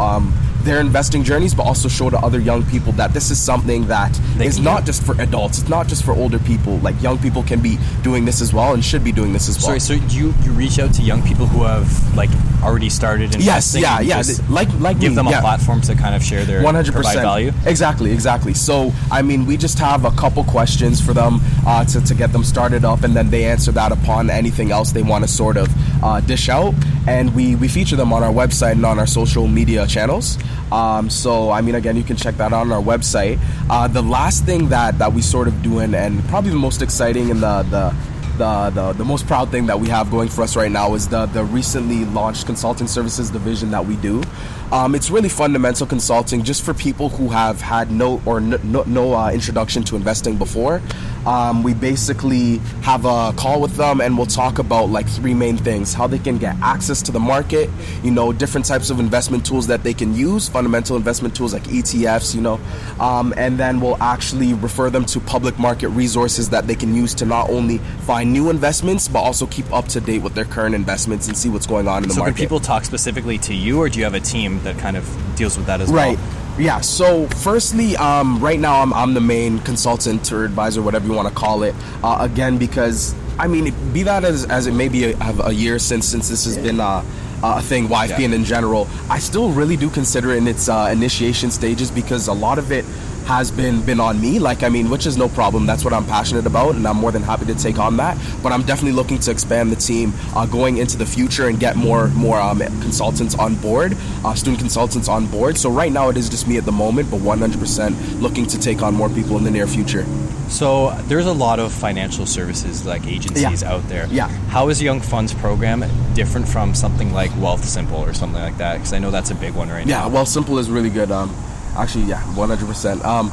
Their 0.63 0.81
investing 0.81 1.23
journeys, 1.23 1.53
but 1.55 1.65
also 1.65 1.87
show 1.87 2.09
to 2.09 2.17
other 2.17 2.39
young 2.39 2.63
people 2.65 2.91
that 2.93 3.13
this 3.13 3.31
is 3.31 3.39
something 3.39 3.87
that 3.87 4.11
They 4.37 4.45
is 4.45 4.59
not 4.59 4.85
just 4.85 5.03
for 5.03 5.19
adults. 5.21 5.59
It's 5.59 5.69
not 5.69 5.87
just 5.87 6.03
for 6.03 6.13
older 6.13 6.37
people. 6.39 6.77
Like 6.79 7.01
young 7.01 7.17
people 7.17 7.43
can 7.43 7.61
be 7.61 7.77
doing 8.03 8.25
this 8.25 8.41
as 8.41 8.53
well 8.53 8.73
and 8.73 8.83
should 8.83 9.03
be 9.03 9.11
doing 9.13 9.31
this 9.31 9.47
as 9.47 9.57
well. 9.57 9.79
Sorry, 9.79 9.79
so 9.79 9.93
you 9.93 10.33
you 10.43 10.51
reach 10.51 10.77
out 10.77 10.93
to 10.95 11.01
young 11.01 11.23
people 11.23 11.45
who 11.45 11.63
have 11.63 11.87
like 12.15 12.29
already 12.61 12.89
started 12.89 13.33
investing? 13.35 13.45
Yes, 13.45 13.75
yeah, 13.75 13.99
and 13.99 14.07
yeah. 14.07 14.17
just 14.17 14.39
th- 14.39 14.49
Like 14.49 14.67
like 14.79 14.99
give 14.99 15.11
me, 15.11 15.15
them 15.15 15.27
a 15.27 15.31
yeah. 15.31 15.41
platform 15.41 15.79
to 15.81 15.95
kind 15.95 16.13
of 16.13 16.21
share 16.21 16.43
their 16.43 16.61
One 16.61 16.75
hundred 16.75 16.93
percent 16.93 17.21
value. 17.21 17.53
Exactly, 17.65 18.11
exactly. 18.11 18.53
So 18.53 18.91
I 19.09 19.21
mean, 19.21 19.45
we 19.45 19.55
just 19.55 19.79
have 19.79 20.03
a 20.03 20.11
couple 20.11 20.43
questions 20.43 20.99
for 20.99 21.13
them 21.13 21.39
uh, 21.65 21.85
to 21.85 22.01
to 22.01 22.13
get 22.13 22.33
them 22.33 22.43
started 22.43 22.83
up, 22.83 23.03
and 23.03 23.15
then 23.15 23.29
they 23.29 23.45
answer 23.45 23.71
that 23.71 23.91
upon 23.93 24.29
anything 24.29 24.71
else 24.71 24.91
they 24.91 25.03
want 25.03 25.23
to 25.23 25.29
sort 25.29 25.55
of 25.55 25.69
uh, 26.03 26.19
dish 26.21 26.49
out, 26.49 26.73
and 27.07 27.33
we 27.35 27.55
we 27.55 27.67
feature 27.67 27.95
them 27.95 28.13
on 28.13 28.23
our 28.23 28.31
website 28.31 28.73
and 28.73 28.85
on 28.85 28.99
our 28.99 29.07
social 29.07 29.47
media 29.47 29.87
channels. 29.87 30.37
Um, 30.71 31.09
so 31.09 31.49
I 31.51 31.61
mean, 31.61 31.75
again, 31.75 31.95
you 31.95 32.03
can 32.03 32.17
check 32.17 32.35
that 32.37 32.53
out 32.53 32.61
on 32.61 32.71
our 32.71 32.81
website. 32.81 33.39
Uh, 33.69 33.87
the 33.87 34.01
last 34.01 34.45
thing 34.45 34.69
that 34.69 34.97
that 34.99 35.13
we 35.13 35.21
sort 35.21 35.47
of 35.47 35.61
doing, 35.61 35.93
and 35.93 36.23
probably 36.25 36.51
the 36.51 36.57
most 36.57 36.81
exciting 36.81 37.31
and 37.31 37.41
the 37.41 37.63
the 37.63 37.95
the, 38.39 38.69
the, 38.69 38.93
the 38.93 39.05
most 39.05 39.27
proud 39.27 39.51
thing 39.51 39.65
that 39.67 39.79
we 39.79 39.89
have 39.89 40.09
going 40.09 40.29
for 40.29 40.41
us 40.41 40.55
right 40.55 40.71
now 40.71 40.95
is 40.95 41.09
the, 41.09 41.25
the 41.27 41.43
recently 41.43 42.05
launched 42.05 42.45
consulting 42.45 42.87
services 42.87 43.29
division 43.29 43.69
that 43.71 43.85
we 43.85 43.97
do. 43.97 44.23
Um, 44.71 44.95
it's 44.95 45.11
really 45.11 45.29
fundamental 45.29 45.85
consulting 45.85 46.43
just 46.43 46.63
for 46.63 46.73
people 46.73 47.09
who 47.09 47.27
have 47.29 47.59
had 47.59 47.91
no 47.91 48.21
or 48.25 48.39
no, 48.39 48.83
no, 48.83 49.13
uh, 49.13 49.31
introduction 49.31 49.83
to 49.83 49.95
investing 49.95 50.37
before. 50.37 50.81
Um, 51.25 51.63
we 51.63 51.73
basically 51.73 52.57
have 52.81 53.05
a 53.05 53.33
call 53.35 53.61
with 53.61 53.75
them 53.75 53.99
and 54.01 54.17
we'll 54.17 54.25
talk 54.25 54.57
about 54.59 54.89
like 54.89 55.07
three 55.07 55.33
main 55.33 55.57
things 55.57 55.93
how 55.93 56.07
they 56.07 56.17
can 56.19 56.37
get 56.37 56.55
access 56.61 57.01
to 57.03 57.11
the 57.11 57.19
market, 57.19 57.69
you 58.03 58.11
know, 58.11 58.31
different 58.31 58.65
types 58.65 58.89
of 58.89 58.99
investment 58.99 59.45
tools 59.45 59.67
that 59.67 59.83
they 59.83 59.93
can 59.93 60.13
use, 60.15 60.47
fundamental 60.47 60.95
investment 60.95 61.35
tools 61.35 61.53
like 61.53 61.63
ETFs, 61.63 62.33
you 62.33 62.41
know, 62.41 62.59
um, 62.99 63.33
and 63.37 63.57
then 63.59 63.79
we'll 63.81 64.01
actually 64.01 64.53
refer 64.53 64.89
them 64.89 65.05
to 65.05 65.19
public 65.19 65.59
market 65.59 65.89
resources 65.89 66.49
that 66.49 66.67
they 66.67 66.75
can 66.75 66.95
use 66.95 67.13
to 67.15 67.25
not 67.25 67.49
only 67.49 67.79
find 68.05 68.31
new 68.31 68.49
investments 68.49 69.07
but 69.07 69.19
also 69.19 69.45
keep 69.47 69.71
up 69.73 69.87
to 69.87 69.99
date 69.99 70.21
with 70.21 70.33
their 70.35 70.45
current 70.45 70.73
investments 70.73 71.27
and 71.27 71.37
see 71.37 71.49
what's 71.49 71.67
going 71.67 71.87
on 71.87 72.03
in 72.03 72.07
the 72.09 72.15
so 72.15 72.21
market. 72.21 72.35
can 72.37 72.45
people 72.45 72.59
talk 72.59 72.85
specifically 72.85 73.37
to 73.39 73.53
you, 73.53 73.77
or 73.79 73.89
do 73.89 73.99
you 73.99 74.05
have 74.05 74.13
a 74.15 74.19
team 74.19 74.61
that 74.63 74.77
kind 74.77 74.95
of 74.97 75.05
deals 75.35 75.57
with 75.57 75.65
that 75.67 75.81
as 75.81 75.89
Right. 75.91 76.17
well? 76.17 76.48
Yeah. 76.59 76.81
So, 76.81 77.25
firstly, 77.27 77.95
um, 77.95 78.39
right 78.41 78.59
now 78.59 78.81
I'm, 78.81 78.93
I'm 78.93 79.13
the 79.13 79.21
main 79.21 79.59
consultant 79.59 80.29
or 80.33 80.43
advisor, 80.43 80.81
whatever 80.81 81.07
you 81.07 81.13
want 81.13 81.29
to 81.29 81.33
call 81.33 81.63
it. 81.63 81.73
Uh, 82.03 82.17
again, 82.19 82.57
because 82.57 83.15
I 83.39 83.47
mean, 83.47 83.73
be 83.93 84.03
that 84.03 84.25
as, 84.25 84.43
as 84.45 84.67
it 84.67 84.73
may 84.73 84.89
be 84.89 85.13
a, 85.13 85.17
a 85.17 85.53
year 85.53 85.79
since 85.79 86.05
since 86.05 86.27
this 86.27 86.43
has 86.43 86.57
been 86.57 86.81
uh, 86.81 87.03
a 87.41 87.61
thing, 87.61 87.87
YFP 87.87 88.25
and 88.25 88.33
in 88.33 88.43
general, 88.43 88.89
I 89.09 89.19
still 89.19 89.49
really 89.51 89.77
do 89.77 89.89
consider 89.89 90.31
it 90.31 90.39
in 90.39 90.47
its 90.47 90.67
uh, 90.67 90.89
initiation 90.91 91.49
stages 91.49 91.89
because 91.89 92.27
a 92.27 92.33
lot 92.33 92.59
of 92.59 92.73
it 92.73 92.83
has 93.29 93.51
been 93.51 93.79
been 93.85 93.99
on 93.99 94.19
me 94.19 94.39
like 94.39 94.63
i 94.63 94.69
mean 94.69 94.89
which 94.89 95.05
is 95.05 95.15
no 95.15 95.29
problem 95.29 95.67
that's 95.67 95.83
what 95.85 95.93
i'm 95.93 96.05
passionate 96.05 96.47
about 96.47 96.73
and 96.73 96.87
i'm 96.87 96.97
more 96.97 97.11
than 97.11 97.21
happy 97.21 97.45
to 97.45 97.53
take 97.53 97.77
on 97.77 97.95
that 97.95 98.17
but 98.41 98.51
i'm 98.51 98.63
definitely 98.63 98.91
looking 98.91 99.19
to 99.19 99.29
expand 99.29 99.71
the 99.71 99.75
team 99.75 100.11
uh, 100.35 100.47
going 100.47 100.77
into 100.77 100.97
the 100.97 101.05
future 101.05 101.47
and 101.47 101.59
get 101.59 101.75
more 101.75 102.07
more 102.09 102.39
um, 102.41 102.57
consultants 102.81 103.35
on 103.35 103.53
board 103.55 103.95
uh, 104.25 104.33
student 104.33 104.57
consultants 104.59 105.07
on 105.07 105.27
board 105.27 105.57
so 105.59 105.69
right 105.69 105.91
now 105.91 106.09
it 106.09 106.17
is 106.17 106.27
just 106.27 106.47
me 106.47 106.57
at 106.57 106.65
the 106.65 106.71
moment 106.71 107.09
but 107.11 107.19
100% 107.19 108.19
looking 108.19 108.47
to 108.47 108.57
take 108.59 108.81
on 108.81 108.95
more 108.95 109.09
people 109.09 109.37
in 109.37 109.43
the 109.43 109.51
near 109.51 109.67
future 109.67 110.05
So 110.49 110.67
there's 111.07 111.27
a 111.27 111.37
lot 111.45 111.59
of 111.59 111.71
financial 111.71 112.25
services 112.25 112.83
like 112.83 113.05
agencies 113.05 113.61
Yeah. 113.61 113.71
out 113.73 113.83
there. 113.87 114.07
Yeah. 114.09 114.29
How 114.49 114.69
is 114.71 114.81
Young 114.81 114.99
Funds 115.11 115.31
program 115.43 115.83
different 116.15 116.47
from 116.49 116.73
something 116.73 117.13
like 117.13 117.29
Wealthsimple 117.37 118.01
or 118.09 118.13
something 118.15 118.41
like 118.41 118.57
that? 118.57 118.73
Because 118.77 118.93
I 118.97 118.99
know 119.03 119.11
that's 119.11 119.29
a 119.29 119.35
big 119.35 119.53
one 119.53 119.69
right 119.69 119.85
now. 119.85 120.07
Yeah, 120.07 120.09
Wealthsimple 120.15 120.57
is 120.59 120.67
really 120.71 120.89
good. 120.89 121.11
Um, 121.11 121.29
actually, 121.75 122.05
yeah, 122.05 122.21
one 122.35 122.49
hundred 122.49 122.67
percent. 122.67 123.03
Um, 123.05 123.31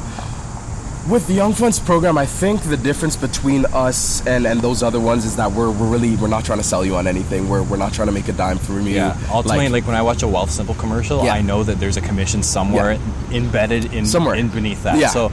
with 1.09 1.25
the 1.27 1.33
Young 1.33 1.53
Funds 1.53 1.79
program, 1.79 2.17
I 2.17 2.25
think 2.25 2.61
the 2.63 2.75
difference 2.75 3.15
between 3.15 3.65
us 3.67 4.25
and, 4.27 4.45
and 4.45 4.59
those 4.59 4.83
other 4.83 4.99
ones 4.99 5.23
is 5.23 5.37
that 5.37 5.49
we're, 5.53 5.71
we're 5.71 5.87
really 5.87 6.17
we're 6.17 6.27
not 6.27 6.43
trying 6.43 6.57
to 6.57 6.65
sell 6.65 6.83
you 6.83 6.97
on 6.97 7.07
anything. 7.07 7.47
We're, 7.47 7.63
we're 7.63 7.77
not 7.77 7.93
trying 7.93 8.07
to 8.09 8.11
make 8.11 8.27
a 8.27 8.33
dime 8.33 8.57
from 8.57 8.81
you. 8.87 8.95
Yeah. 8.95 9.17
Ultimately, 9.31 9.69
like, 9.69 9.87
when 9.87 9.95
I 9.95 10.01
watch 10.01 10.21
a 10.23 10.25
Wealthsimple 10.25 10.77
commercial, 10.77 11.23
Yeah. 11.23 11.31
I 11.33 11.41
know 11.41 11.63
that 11.63 11.79
there's 11.79 11.95
a 11.95 12.01
commission 12.01 12.43
somewhere 12.43 12.99
embedded 13.31 13.93
in 13.93 14.05
Somewhere. 14.05 14.35
in 14.35 14.49
beneath 14.49 14.83
that. 14.83 14.97
Yeah. 14.97 15.07
So 15.07 15.31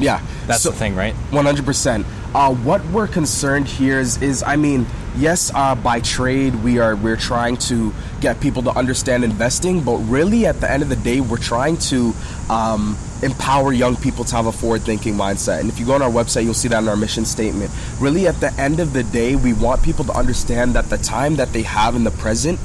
yeah, 0.00 0.20
that's 0.48 0.62
So- 0.62 0.70
the 0.70 0.76
thing, 0.76 0.96
right? 0.96 1.14
One 1.30 1.44
hundred 1.44 1.66
percent. 1.66 2.04
Uh, 2.34 2.54
what 2.54 2.82
we're 2.86 3.06
concerned 3.06 3.68
here 3.68 4.00
is, 4.00 4.20
is 4.22 4.42
I 4.42 4.56
mean, 4.56 4.86
yes, 5.16 5.52
uh, 5.54 5.74
by 5.74 6.00
trade 6.00 6.54
we 6.56 6.78
are 6.78 6.96
we're 6.96 7.16
trying 7.16 7.58
to 7.68 7.92
get 8.22 8.40
people 8.40 8.62
to 8.62 8.70
understand 8.70 9.22
investing, 9.22 9.82
but 9.84 9.98
really 9.98 10.46
at 10.46 10.58
the 10.58 10.70
end 10.70 10.82
of 10.82 10.88
the 10.88 10.96
day, 10.96 11.20
we're 11.20 11.36
trying 11.36 11.76
to 11.76 12.14
um, 12.48 12.96
empower 13.22 13.70
young 13.70 13.96
people 13.96 14.24
to 14.24 14.34
have 14.34 14.46
a 14.46 14.52
forward-thinking 14.52 15.12
mindset. 15.12 15.60
And 15.60 15.68
if 15.68 15.78
you 15.78 15.84
go 15.84 15.92
on 15.92 16.00
our 16.00 16.10
website, 16.10 16.44
you'll 16.44 16.54
see 16.54 16.68
that 16.68 16.82
in 16.82 16.88
our 16.88 16.96
mission 16.96 17.26
statement. 17.26 17.70
Really, 18.00 18.26
at 18.26 18.40
the 18.40 18.50
end 18.54 18.80
of 18.80 18.94
the 18.94 19.02
day, 19.02 19.36
we 19.36 19.52
want 19.52 19.82
people 19.82 20.06
to 20.06 20.12
understand 20.12 20.74
that 20.74 20.88
the 20.88 20.98
time 20.98 21.36
that 21.36 21.52
they 21.52 21.62
have 21.62 21.94
in 21.96 22.04
the 22.04 22.10
present 22.12 22.58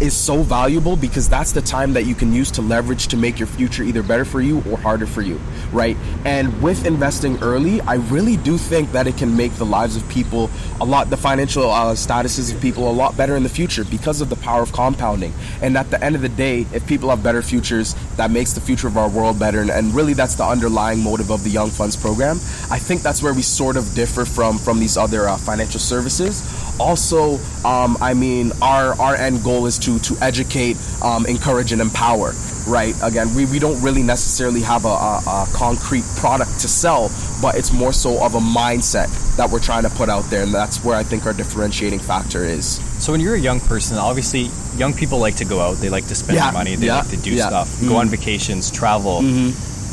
is 0.00 0.16
so 0.16 0.42
valuable 0.42 0.96
because 0.96 1.28
that's 1.28 1.52
the 1.52 1.60
time 1.60 1.92
that 1.92 2.04
you 2.04 2.14
can 2.14 2.32
use 2.32 2.50
to 2.52 2.62
leverage 2.62 3.08
to 3.08 3.16
make 3.16 3.38
your 3.38 3.46
future 3.46 3.82
either 3.82 4.02
better 4.02 4.24
for 4.24 4.40
you 4.40 4.62
or 4.70 4.78
harder 4.78 5.06
for 5.06 5.22
you, 5.22 5.38
right? 5.72 5.96
And 6.24 6.62
with 6.62 6.86
investing 6.86 7.42
early, 7.42 7.80
I 7.82 7.94
really 7.94 8.36
do 8.36 8.56
think 8.56 8.92
that 8.92 9.06
it 9.06 9.16
can 9.16 9.36
make 9.36 9.52
the 9.54 9.66
lives 9.66 9.96
of 9.96 10.08
people 10.08 10.50
a 10.80 10.84
lot, 10.84 11.10
the 11.10 11.16
financial 11.16 11.70
uh, 11.70 11.94
statuses 11.94 12.54
of 12.54 12.60
people 12.60 12.90
a 12.90 12.92
lot 12.92 13.16
better 13.16 13.36
in 13.36 13.42
the 13.42 13.48
future 13.48 13.84
because 13.84 14.20
of 14.20 14.30
the 14.30 14.36
power 14.36 14.62
of 14.62 14.72
compounding. 14.72 15.32
And 15.60 15.76
at 15.76 15.90
the 15.90 16.02
end 16.02 16.14
of 16.14 16.22
the 16.22 16.28
day, 16.28 16.66
if 16.72 16.86
people 16.86 17.10
have 17.10 17.22
better 17.22 17.42
futures, 17.42 17.94
that 18.16 18.30
makes 18.30 18.52
the 18.52 18.60
future 18.60 18.86
of 18.86 18.96
our 18.96 19.08
world 19.08 19.38
better. 19.38 19.60
And, 19.60 19.70
and 19.70 19.94
really, 19.94 20.14
that's 20.14 20.34
the 20.34 20.44
underlying 20.44 21.02
motive 21.02 21.30
of 21.30 21.44
the 21.44 21.50
Young 21.50 21.70
Funds 21.70 21.96
program. 21.96 22.36
I 22.70 22.78
think 22.78 23.02
that's 23.02 23.22
where 23.22 23.34
we 23.34 23.42
sort 23.42 23.76
of 23.76 23.94
differ 23.94 24.24
from 24.24 24.58
from 24.58 24.78
these 24.78 24.96
other 24.96 25.28
uh, 25.28 25.36
financial 25.36 25.80
services 25.80 26.70
also 26.80 27.34
um, 27.64 27.96
i 28.00 28.14
mean 28.14 28.50
our 28.62 28.98
our 29.00 29.14
end 29.14 29.42
goal 29.44 29.66
is 29.66 29.78
to 29.78 29.89
to 29.98 30.16
educate 30.20 30.76
um, 31.02 31.26
encourage 31.26 31.72
and 31.72 31.80
empower 31.82 32.32
right 32.66 32.94
again 33.02 33.34
we, 33.34 33.46
we 33.46 33.58
don't 33.58 33.80
really 33.82 34.02
necessarily 34.02 34.60
have 34.60 34.84
a, 34.84 34.88
a, 34.88 35.22
a 35.26 35.46
concrete 35.52 36.04
product 36.16 36.50
to 36.60 36.68
sell 36.68 37.10
but 37.42 37.54
it's 37.56 37.72
more 37.72 37.92
so 37.92 38.22
of 38.22 38.34
a 38.34 38.38
mindset 38.40 39.08
that 39.36 39.48
we're 39.50 39.58
trying 39.58 39.82
to 39.82 39.90
put 39.90 40.08
out 40.08 40.22
there 40.30 40.42
and 40.42 40.52
that's 40.54 40.84
where 40.84 40.96
i 40.96 41.02
think 41.02 41.24
our 41.26 41.32
differentiating 41.32 41.98
factor 41.98 42.44
is 42.44 42.78
So 43.00 43.12
when 43.12 43.20
you're 43.22 43.34
a 43.34 43.40
young 43.40 43.60
person, 43.60 43.96
obviously 43.96 44.50
young 44.76 44.92
people 44.92 45.18
like 45.18 45.36
to 45.36 45.46
go 45.46 45.58
out. 45.58 45.78
They 45.80 45.88
like 45.88 46.06
to 46.08 46.14
spend 46.14 46.36
Yeah, 46.36 46.50
money. 46.52 46.76
They 46.76 46.86
yeah, 46.88 46.98
like 47.00 47.08
to 47.10 47.16
do 47.16 47.30
yeah. 47.32 47.48
stuff, 47.48 47.68
go 47.88 47.96
on 47.96 48.08
vacations, 48.10 48.70
travel. 48.70 49.22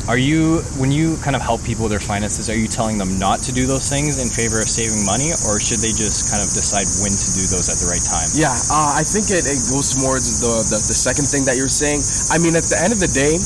Are 0.08 0.16
you 0.16 0.64
when 0.80 0.90
you 0.90 1.18
kind 1.20 1.36
of 1.36 1.42
help 1.42 1.62
people 1.62 1.84
with 1.84 1.92
their 1.92 2.00
finances? 2.00 2.48
Are 2.48 2.56
you 2.56 2.66
telling 2.66 2.96
them 2.96 3.18
not 3.18 3.44
to 3.44 3.52
do 3.52 3.66
those 3.66 3.92
things 3.92 4.16
in 4.16 4.32
favor 4.32 4.56
of 4.56 4.64
saving 4.64 5.04
money, 5.04 5.36
or 5.44 5.60
should 5.60 5.84
they 5.84 5.92
just 5.92 6.32
kind 6.32 6.40
of 6.40 6.48
decide 6.48 6.88
when 7.04 7.12
to 7.12 7.28
do 7.36 7.44
those 7.52 7.68
at 7.68 7.76
the 7.76 7.92
right 7.92 8.00
time? 8.00 8.24
Yeah, 8.32 8.56
uh, 8.72 8.96
I 8.96 9.04
think 9.04 9.28
it, 9.28 9.44
it 9.44 9.60
goes 9.68 9.92
towards 9.92 10.40
the, 10.40 10.64
the 10.64 10.80
the 10.80 10.96
second 10.96 11.28
thing 11.28 11.44
that 11.44 11.60
you're 11.60 11.68
saying. 11.68 12.00
I 12.32 12.40
mean, 12.40 12.56
at 12.56 12.64
the 12.72 12.80
end 12.80 12.96
of 12.96 13.04
the 13.04 13.12
day, 13.12 13.36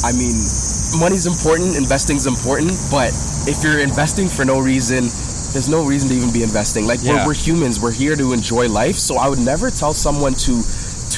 I 0.00 0.16
mean, 0.16 0.40
money's 0.96 1.28
important, 1.28 1.76
investing's 1.76 2.24
important, 2.24 2.72
but 2.88 3.12
if 3.44 3.60
you're 3.60 3.84
investing 3.84 4.32
for 4.32 4.48
no 4.48 4.64
reason, 4.64 5.12
there's 5.52 5.68
no 5.68 5.84
reason 5.84 6.08
to 6.08 6.14
even 6.16 6.32
be 6.32 6.40
investing. 6.42 6.86
Like 6.88 7.04
Yeah. 7.04 7.20
we're, 7.28 7.36
we're 7.36 7.40
humans, 7.40 7.80
we're 7.80 7.92
here 7.92 8.16
to 8.16 8.32
enjoy 8.32 8.68
life. 8.68 8.96
So 8.96 9.16
I 9.20 9.28
would 9.28 9.44
never 9.44 9.70
tell 9.70 9.92
someone 9.92 10.32
to 10.48 10.64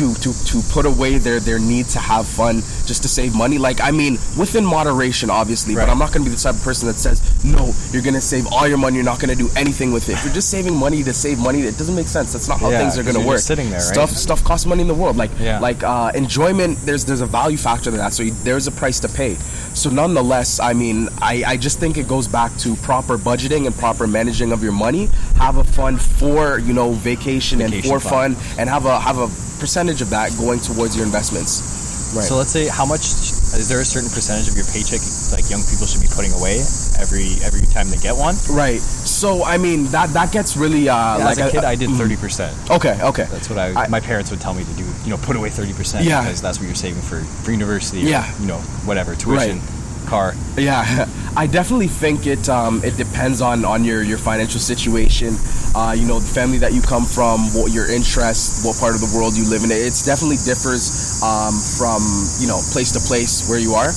to 0.00 0.14
to 0.24 0.30
to 0.50 0.56
put 0.72 0.86
away 0.86 1.18
their 1.18 1.40
their 1.40 1.58
need 1.58 1.86
to 1.96 1.98
have 1.98 2.26
fun 2.26 2.56
just 2.88 3.02
to 3.02 3.08
save 3.08 3.34
money. 3.34 3.58
Like 3.58 3.80
I 3.80 3.90
mean, 3.90 4.14
within 4.38 4.64
moderation, 4.64 5.28
obviously. 5.30 5.74
Right. 5.74 5.84
But 5.86 5.92
I'm 5.92 5.98
not 5.98 6.12
going 6.12 6.24
to 6.24 6.30
be 6.30 6.34
the 6.34 6.40
type 6.40 6.54
of 6.54 6.62
person 6.62 6.88
that 6.88 6.96
says 6.96 7.18
no. 7.44 7.72
You're 7.92 8.02
going 8.02 8.14
to 8.14 8.20
save 8.20 8.46
all 8.52 8.66
your 8.66 8.78
money. 8.78 8.96
You're 8.96 9.04
not 9.04 9.20
going 9.20 9.34
to 9.36 9.40
do 9.44 9.50
anything 9.56 9.92
with 9.92 10.08
it. 10.08 10.12
If 10.14 10.24
you're 10.24 10.32
just 10.34 10.50
saving 10.50 10.74
money 10.76 11.02
to 11.02 11.12
save 11.12 11.38
money, 11.38 11.60
it 11.62 11.76
doesn't 11.76 11.94
make 11.94 12.06
sense. 12.08 12.32
That's 12.32 12.48
not 12.48 12.60
how 12.60 12.70
Yeah, 12.70 12.78
things 12.80 12.96
are 12.98 13.02
going 13.02 13.20
to 13.20 13.26
work. 13.26 13.40
sitting 13.40 13.68
there, 13.70 13.78
right? 13.78 13.94
Stuff 13.94 14.10
stuff 14.10 14.42
costs 14.42 14.66
money 14.66 14.80
in 14.82 14.88
the 14.88 14.94
world. 15.02 15.16
Like 15.16 15.30
Yeah. 15.38 15.60
like 15.60 15.82
uh, 15.82 16.12
enjoyment. 16.14 16.78
There's 16.86 17.04
there's 17.04 17.20
a 17.20 17.26
value 17.26 17.58
factor 17.58 17.90
to 17.90 17.96
that. 17.98 18.12
So 18.14 18.22
you, 18.22 18.32
there's 18.44 18.66
a 18.66 18.72
price 18.72 19.00
to 19.00 19.08
pay. 19.08 19.34
So 19.74 19.90
nonetheless, 19.90 20.60
I 20.60 20.72
mean, 20.72 21.08
I, 21.20 21.44
I 21.46 21.56
just 21.56 21.78
think 21.78 21.96
it 21.98 22.08
goes 22.08 22.26
back 22.26 22.56
to 22.58 22.74
proper 22.76 23.16
budgeting 23.18 23.66
and 23.66 23.74
proper 23.76 24.06
managing 24.06 24.50
of 24.52 24.62
your 24.62 24.72
money. 24.72 25.06
Have 25.36 25.56
a 25.58 25.64
fund 25.64 26.00
for 26.00 26.58
you 26.58 26.72
know 26.72 26.92
vacation, 26.92 27.60
and 27.60 27.72
for 27.84 28.00
fund. 28.00 28.36
fun, 28.36 28.58
and 28.58 28.68
have 28.68 28.86
a 28.86 28.98
have 28.98 29.18
a 29.18 29.28
percentage 29.60 29.89
of 29.98 30.10
that 30.14 30.30
going 30.38 30.62
towards 30.62 30.94
your 30.94 31.02
investments. 31.04 32.14
Right. 32.14 32.22
So 32.22 32.38
let's 32.38 32.50
say 32.54 32.66
how 32.70 32.86
much 32.86 33.02
is 33.02 33.66
there 33.68 33.80
a 33.82 33.84
certain 33.84 34.10
percentage 34.10 34.46
of 34.46 34.54
your 34.54 34.66
paycheck 34.70 35.02
like 35.34 35.46
young 35.50 35.62
people 35.66 35.86
should 35.90 36.02
be 36.02 36.10
putting 36.10 36.30
away 36.38 36.62
every 37.02 37.34
every 37.42 37.66
time 37.74 37.90
they 37.90 37.98
get 37.98 38.14
one? 38.14 38.34
right. 38.50 38.78
So 38.78 39.42
I 39.44 39.58
mean 39.58 39.86
that 39.94 40.10
that 40.14 40.30
gets 40.32 40.56
really 40.56 40.88
uh, 40.88 41.18
As 41.18 41.38
like 41.38 41.50
a 41.50 41.50
kid, 41.50 41.64
I 41.64 41.74
did 41.74 41.90
mm. 41.90 41.98
thirty 41.98 42.16
percent. 42.16 42.54
Okay. 42.70 42.98
Okay. 43.02 43.26
That's 43.30 43.50
what 43.50 43.58
I, 43.58 43.74
I- 43.74 43.88
my 43.88 44.00
parents 44.00 44.30
would 44.30 44.40
tell 44.40 44.54
me 44.54 44.64
to 44.64 44.74
do. 44.74 44.86
You 45.04 45.10
know, 45.10 45.18
put 45.18 45.36
away 45.36 45.50
thirty 45.50 45.72
percent 45.72 46.04
Yeah. 46.04 46.22
because 46.22 46.42
that's 46.42 46.58
what 46.58 46.66
you're 46.66 46.74
saving 46.78 47.02
for 47.02 47.20
for 47.22 47.50
university. 47.50 48.02
Or, 48.06 48.10
Yeah. 48.10 48.26
you 48.40 48.46
know, 48.46 48.58
whatever 48.86 49.14
tuition, 49.14 49.58
car. 50.06 50.34
Yeah, 50.56 51.06
I 51.36 51.46
definitely 51.46 51.88
think 51.88 52.26
it 52.26 52.48
um, 52.48 52.80
it 52.84 52.96
depends 52.96 53.40
on 53.40 53.64
on 53.64 53.84
your 53.84 54.02
your 54.02 54.18
financial 54.18 54.60
situation. 54.60 55.34
Uh, 55.74 55.94
you 55.96 56.06
know, 56.06 56.18
the 56.18 56.26
family 56.26 56.58
that 56.58 56.72
you 56.72 56.82
come 56.82 57.04
from, 57.04 57.46
what 57.54 57.72
your 57.72 57.88
interests, 57.88 58.66
what 58.66 58.74
part 58.80 58.94
of 58.94 59.00
the 59.00 59.12
world 59.14 59.36
you 59.38 59.48
live 59.48 59.62
in. 59.62 59.70
It 59.70 59.94
definitely 60.02 60.42
differs 60.42 61.22
um, 61.22 61.54
from 61.78 62.02
you 62.42 62.48
know 62.48 62.58
place 62.72 62.90
to 62.98 63.00
place 63.06 63.48
where 63.48 63.60
you 63.60 63.74
are. 63.74 63.94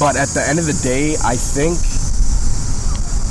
But 0.00 0.18
at 0.18 0.34
the 0.34 0.42
end 0.42 0.58
of 0.58 0.66
the 0.66 0.78
day, 0.82 1.14
I 1.22 1.36
think 1.36 1.78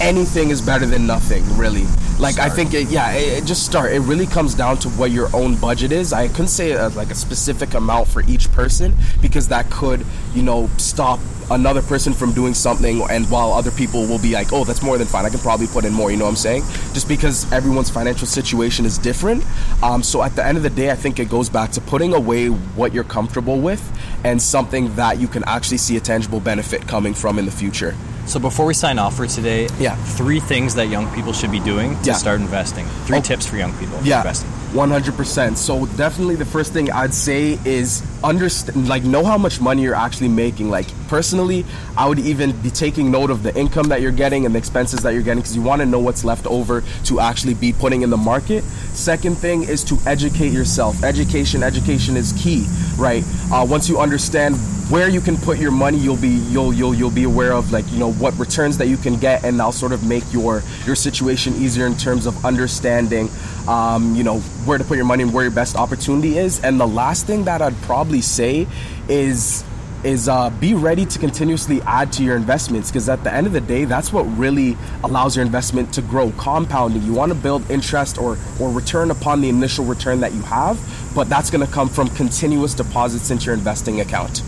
anything 0.01 0.49
is 0.49 0.61
better 0.61 0.85
than 0.85 1.05
nothing, 1.05 1.43
really. 1.57 1.85
Like 2.21 2.37
I 2.37 2.49
think, 2.49 2.75
it, 2.75 2.89
yeah, 2.89 3.13
it, 3.13 3.41
it 3.43 3.45
just 3.45 3.65
start. 3.65 3.93
It 3.93 4.01
really 4.01 4.27
comes 4.27 4.53
down 4.53 4.77
to 4.77 4.89
what 4.89 5.09
your 5.09 5.35
own 5.35 5.55
budget 5.55 5.91
is. 5.91 6.13
I 6.13 6.27
couldn't 6.27 6.49
say 6.49 6.73
uh 6.73 6.91
like 6.91 7.09
a 7.09 7.15
specific 7.15 7.73
amount 7.73 8.07
for 8.07 8.21
each 8.27 8.51
person 8.51 8.93
because 9.23 9.47
that 9.47 9.71
could, 9.71 10.05
you 10.35 10.43
know, 10.43 10.69
stop 10.77 11.19
another 11.49 11.81
person 11.81 12.13
from 12.13 12.31
doing 12.31 12.53
something 12.53 13.01
and 13.09 13.29
while 13.29 13.51
other 13.51 13.71
people 13.71 14.05
will 14.05 14.21
be 14.21 14.31
like 14.31 14.53
oh 14.53 14.63
that's 14.63 14.81
more 14.81 14.97
than 14.97 15.05
fine 15.05 15.25
i 15.25 15.29
can 15.29 15.39
probably 15.39 15.67
put 15.67 15.83
in 15.83 15.91
more 15.91 16.09
you 16.09 16.15
know 16.15 16.23
what 16.23 16.29
i'm 16.29 16.35
saying 16.37 16.63
just 16.93 17.09
because 17.09 17.51
everyone's 17.51 17.89
financial 17.89 18.25
situation 18.25 18.85
is 18.85 18.97
different 18.97 19.43
um, 19.83 20.01
so 20.01 20.23
at 20.23 20.33
the 20.37 20.45
end 20.45 20.55
of 20.55 20.63
the 20.63 20.69
day 20.69 20.91
i 20.91 20.95
think 20.95 21.19
it 21.19 21.29
goes 21.29 21.49
back 21.49 21.69
to 21.69 21.81
putting 21.81 22.13
away 22.13 22.47
what 22.47 22.93
you're 22.93 23.03
comfortable 23.03 23.59
with 23.59 23.81
and 24.23 24.41
something 24.41 24.95
that 24.95 25.19
you 25.19 25.27
can 25.27 25.43
actually 25.45 25.77
see 25.77 25.97
a 25.97 25.99
tangible 25.99 26.39
benefit 26.39 26.87
coming 26.87 27.13
from 27.13 27.37
in 27.37 27.43
the 27.43 27.51
future 27.51 27.93
So 28.31 28.39
before 28.39 28.65
we 28.65 28.73
sign 28.73 28.97
off 28.97 29.17
for 29.17 29.27
today, 29.27 29.67
Yeah. 29.77 29.95
three 30.15 30.39
things 30.39 30.73
that 30.75 30.87
young 30.87 31.05
people 31.13 31.33
should 31.33 31.51
be 31.51 31.59
doing 31.59 31.97
to 32.03 32.11
Yeah. 32.11 32.13
start 32.13 32.39
investing. 32.39 32.85
Three 33.05 33.17
Oh. 33.17 33.21
tips 33.21 33.45
for 33.45 33.57
young 33.57 33.73
people 33.73 33.99
yeah 34.03 34.19
investing. 34.21 34.49
100% 34.73 35.57
so 35.57 35.85
definitely 35.97 36.35
the 36.35 36.45
first 36.45 36.71
thing 36.71 36.89
i'd 36.93 37.13
say 37.13 37.59
is 37.65 38.01
understand 38.23 38.87
like 38.87 39.03
know 39.03 39.25
how 39.25 39.37
much 39.37 39.59
money 39.59 39.81
you're 39.81 39.93
actually 40.07 40.29
making 40.29 40.69
like 40.71 40.87
personally 41.09 41.65
i 41.97 42.07
would 42.07 42.19
even 42.19 42.53
be 42.63 42.69
taking 42.69 43.11
note 43.11 43.29
of 43.29 43.43
the 43.43 43.53
income 43.59 43.89
that 43.89 43.99
you're 44.01 44.13
getting 44.23 44.45
and 44.45 44.55
the 44.55 44.59
expenses 44.59 45.01
that 45.01 45.11
you're 45.13 45.21
getting 45.29 45.41
because 45.41 45.57
you 45.57 45.61
want 45.61 45.81
to 45.81 45.85
know 45.85 45.99
what's 45.99 46.23
left 46.23 46.47
over 46.47 46.81
to 47.03 47.19
actually 47.19 47.53
be 47.53 47.73
putting 47.73 48.01
in 48.01 48.09
the 48.09 48.15
market 48.17 48.63
second 48.93 49.35
thing 49.37 49.63
is 49.63 49.83
to 49.83 49.97
educate 50.05 50.53
yourself 50.53 51.03
education 51.03 51.63
education 51.63 52.15
is 52.15 52.31
key 52.41 52.65
right 52.97 53.25
uh, 53.51 53.65
once 53.69 53.89
you 53.89 53.99
understand 53.99 54.55
where 54.91 55.07
you 55.07 55.21
can 55.21 55.37
put 55.37 55.57
your 55.57 55.71
money 55.71 55.97
you'll 55.97 56.17
be 56.17 56.27
you'll 56.27 56.73
you'll 56.73 56.93
you'll 56.93 57.09
be 57.09 57.23
aware 57.23 57.53
of 57.53 57.71
like 57.71 57.89
you 57.93 57.97
know 57.97 58.11
what 58.11 58.37
returns 58.37 58.77
that 58.77 58.89
you 58.89 58.97
can 58.97 59.15
get 59.15 59.41
and 59.45 59.57
that'll 59.57 59.71
sort 59.71 59.93
of 59.93 60.05
make 60.05 60.21
your 60.33 60.61
your 60.85 60.95
situation 60.95 61.53
easier 61.53 61.85
in 61.85 61.95
terms 61.95 62.25
of 62.25 62.43
understanding 62.43 63.29
um, 63.69 64.13
you 64.15 64.23
know 64.23 64.39
where 64.65 64.77
to 64.77 64.83
put 64.83 64.97
your 64.97 65.05
money 65.05 65.23
and 65.23 65.33
where 65.33 65.45
your 65.45 65.53
best 65.53 65.77
opportunity 65.77 66.37
is. 66.37 66.59
And 66.59 66.77
the 66.77 66.87
last 66.87 67.25
thing 67.25 67.45
that 67.45 67.61
i'd 67.61 67.81
probably 67.83 68.19
say 68.19 68.67
is 69.07 69.63
is 70.03 70.27
uh, 70.27 70.49
be 70.49 70.73
ready 70.73 71.05
to 71.05 71.19
continuously 71.19 71.79
add 71.83 72.11
to 72.11 72.23
your 72.23 72.35
investments 72.35 72.89
because 72.89 73.07
at 73.07 73.23
the 73.23 73.31
end 73.31 73.47
of 73.47 73.53
the 73.53 73.61
day 73.61 73.85
that's 73.85 74.11
what 74.11 74.23
really 74.23 74.75
allows 75.05 75.37
your 75.37 75.45
investment 75.45 75.93
to 75.93 76.01
grow 76.01 76.31
compounding. 76.37 77.01
You 77.03 77.13
want 77.13 77.31
to 77.31 77.37
build 77.37 77.69
interest 77.71 78.17
or 78.17 78.37
or 78.59 78.69
return 78.69 79.09
upon 79.09 79.39
the 79.39 79.47
initial 79.47 79.85
return 79.85 80.19
that 80.19 80.33
you 80.33 80.41
have 80.41 80.77
but 81.15 81.29
that's 81.29 81.49
going 81.49 81.65
to 81.65 81.71
come 81.71 81.87
from 81.87 82.09
continuous 82.09 82.73
deposits 82.73 83.31
into 83.31 83.45
your 83.45 83.53
investing 83.53 84.01
account 84.01 84.41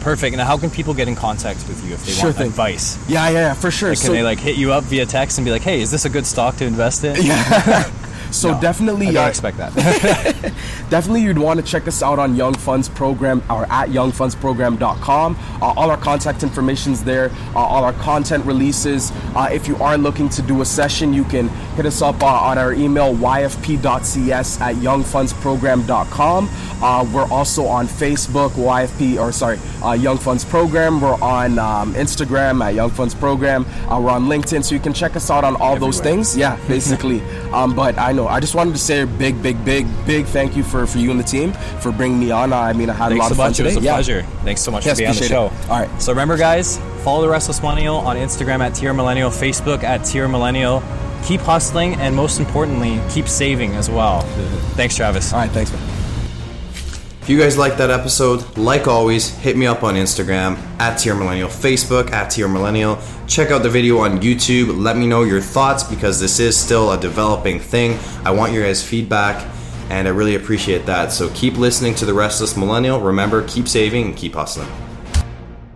Perfect. 0.00 0.36
Now, 0.36 0.46
how 0.46 0.56
can 0.58 0.70
people 0.70 0.94
get 0.94 1.08
in 1.08 1.14
contact 1.14 1.66
with 1.68 1.84
you 1.86 1.92
if 1.94 2.04
they 2.06 2.12
Sure 2.12 2.24
want 2.26 2.36
thing. 2.38 2.46
advice? 2.48 2.98
yeah 3.08 3.28
yeah, 3.28 3.38
yeah 3.48 3.54
for 3.54 3.70
sure 3.70 3.90
Like, 3.90 4.00
can 4.00 4.12
they 4.12 4.22
like 4.22 4.38
hit 4.40 4.56
you 4.56 4.72
up 4.72 4.84
via 4.84 5.06
text 5.06 5.38
and 5.38 5.44
be 5.44 5.50
like, 5.50 5.62
"Hey, 5.62 5.80
is 5.80 5.90
this 5.90 6.04
a 6.04 6.10
good 6.10 6.26
stock 6.26 6.56
to 6.56 6.64
invest 6.64 7.04
in?" 7.04 7.16
yeah 7.22 7.82
so 8.30 8.52
No, 8.52 8.60
definitely 8.60 9.16
I 9.16 9.24
uh, 9.26 9.28
expect 9.28 9.58
that. 9.58 9.72
definitely 10.90 11.22
you'd 11.22 11.38
want 11.38 11.60
to 11.60 11.66
check 11.66 11.86
us 11.88 12.02
out 12.02 12.18
on 12.18 12.34
Young 12.36 12.54
Funds 12.54 12.88
Program 12.88 13.42
or 13.50 13.64
at 13.70 13.88
youngfundsprogram.com. 13.90 15.36
Uh, 15.60 15.64
all 15.76 15.90
our 15.90 15.96
contact 15.96 16.42
information's 16.42 17.02
there, 17.04 17.30
uh, 17.54 17.58
all 17.58 17.84
our 17.84 17.92
content 17.94 18.44
releases. 18.44 19.12
Uh, 19.34 19.48
if 19.52 19.68
you 19.68 19.76
are 19.76 19.96
looking 19.98 20.28
to 20.30 20.42
do 20.42 20.60
a 20.62 20.64
session, 20.64 21.12
you 21.12 21.24
can 21.24 21.48
hit 21.76 21.86
us 21.86 22.02
up 22.02 22.22
uh, 22.22 22.26
on 22.26 22.58
our 22.58 22.72
email 22.72 23.14
yfp.cs 23.14 24.60
at 24.60 24.74
youngfundsprogram.com. 24.76 26.48
Uh, 26.82 27.06
we're 27.12 27.30
also 27.30 27.66
on 27.66 27.86
Facebook, 27.86 28.50
YFP, 28.50 29.20
or 29.20 29.32
sorry, 29.32 29.58
uh, 29.84 29.92
Young 29.92 30.16
Funds 30.16 30.44
Program. 30.44 31.00
We're 31.00 31.20
on 31.20 31.58
um, 31.58 31.94
Instagram 31.94 32.64
at 32.64 32.74
Young 32.74 32.90
Funds 32.90 33.14
Program. 33.14 33.66
Uh, 33.88 34.00
we're 34.00 34.10
on 34.10 34.26
LinkedIn, 34.26 34.64
so 34.64 34.74
you 34.74 34.80
can 34.80 34.94
check 34.94 35.14
us 35.14 35.30
out 35.30 35.44
on 35.44 35.56
all 35.56 35.76
those 35.76 36.00
things. 36.00 36.36
Yeah, 36.36 36.56
basically. 36.66 37.20
um, 37.52 37.74
but 37.74 37.98
I 37.98 38.12
know 38.12 38.26
I 38.28 38.40
just 38.40 38.54
wanted 38.54 38.72
to 38.72 38.78
say 38.78 39.02
a 39.02 39.06
big, 39.06 39.42
big, 39.42 39.62
big, 39.64 39.86
big 40.06 40.26
thank 40.30 40.56
you 40.56 40.62
for, 40.62 40.86
for 40.86 40.98
you 40.98 41.10
and 41.10 41.18
the 41.20 41.24
team 41.24 41.52
for 41.80 41.92
bringing 41.92 42.18
me 42.18 42.30
on. 42.30 42.52
I 42.52 42.72
mean, 42.72 42.88
I 42.90 42.94
had 42.94 43.12
a 43.12 43.16
lot 43.16 43.26
so 43.26 43.30
of 43.32 43.36
fun 43.36 43.48
much. 43.50 43.56
today. 43.58 43.70
It 43.70 43.76
was 43.76 43.84
a 43.84 43.86
Yeah. 43.86 43.94
pleasure. 43.94 44.26
Thanks 44.44 44.60
so 44.62 44.70
much 44.70 44.86
Yes, 44.86 44.96
for 44.96 44.98
being 45.02 45.10
on 45.10 45.16
the 45.16 45.24
show. 45.24 45.46
it. 45.46 45.52
All 45.70 45.78
right. 45.80 46.02
So 46.02 46.12
remember, 46.12 46.36
guys, 46.36 46.78
follow 47.04 47.22
the 47.22 47.28
Restless 47.28 47.60
Millennial 47.62 47.96
on 47.96 48.16
Instagram 48.16 48.60
at 48.60 48.74
Tier 48.74 48.94
Millennial, 48.94 49.30
Facebook 49.30 49.82
at 49.84 50.04
Tier 50.04 50.26
Millennial. 50.28 50.82
Keep 51.24 51.42
hustling, 51.42 51.94
and 51.96 52.16
most 52.16 52.38
importantly, 52.40 52.98
keep 53.10 53.28
saving 53.28 53.74
as 53.74 53.90
well. 53.90 54.22
Thanks, 54.76 54.96
Travis. 54.96 55.32
All 55.34 55.40
right, 55.40 55.50
thanks, 55.50 55.70
man. 55.70 55.82
If 57.22 57.28
you 57.28 57.38
guys 57.38 57.58
liked 57.58 57.76
that 57.78 57.90
episode, 57.90 58.56
like 58.56 58.88
always, 58.88 59.28
hit 59.36 59.56
me 59.56 59.66
up 59.66 59.82
on 59.84 59.94
Instagram 59.94 60.56
at 60.80 60.96
Tier 60.96 61.14
Millennial, 61.14 61.48
Facebook 61.48 62.10
at 62.12 62.30
Tier 62.30 62.48
Millennial. 62.48 62.98
Check 63.26 63.50
out 63.50 63.62
the 63.62 63.68
video 63.68 63.98
on 63.98 64.20
YouTube. 64.20 64.82
Let 64.82 64.96
me 64.96 65.06
know 65.06 65.22
your 65.22 65.42
thoughts 65.42 65.84
because 65.84 66.18
this 66.18 66.40
is 66.40 66.56
still 66.56 66.90
a 66.90 66.98
developing 66.98 67.60
thing. 67.60 67.98
I 68.24 68.30
want 68.30 68.52
your 68.52 68.64
guys' 68.64 68.82
feedback 68.82 69.46
and 69.90 70.08
I 70.08 70.12
really 70.12 70.36
appreciate 70.36 70.86
that. 70.86 71.12
So 71.12 71.28
keep 71.30 71.58
listening 71.58 71.94
to 71.96 72.06
The 72.06 72.14
Restless 72.14 72.56
Millennial. 72.56 73.00
Remember, 73.00 73.46
keep 73.46 73.68
saving 73.68 74.06
and 74.06 74.16
keep 74.16 74.34
hustling. 74.34 74.68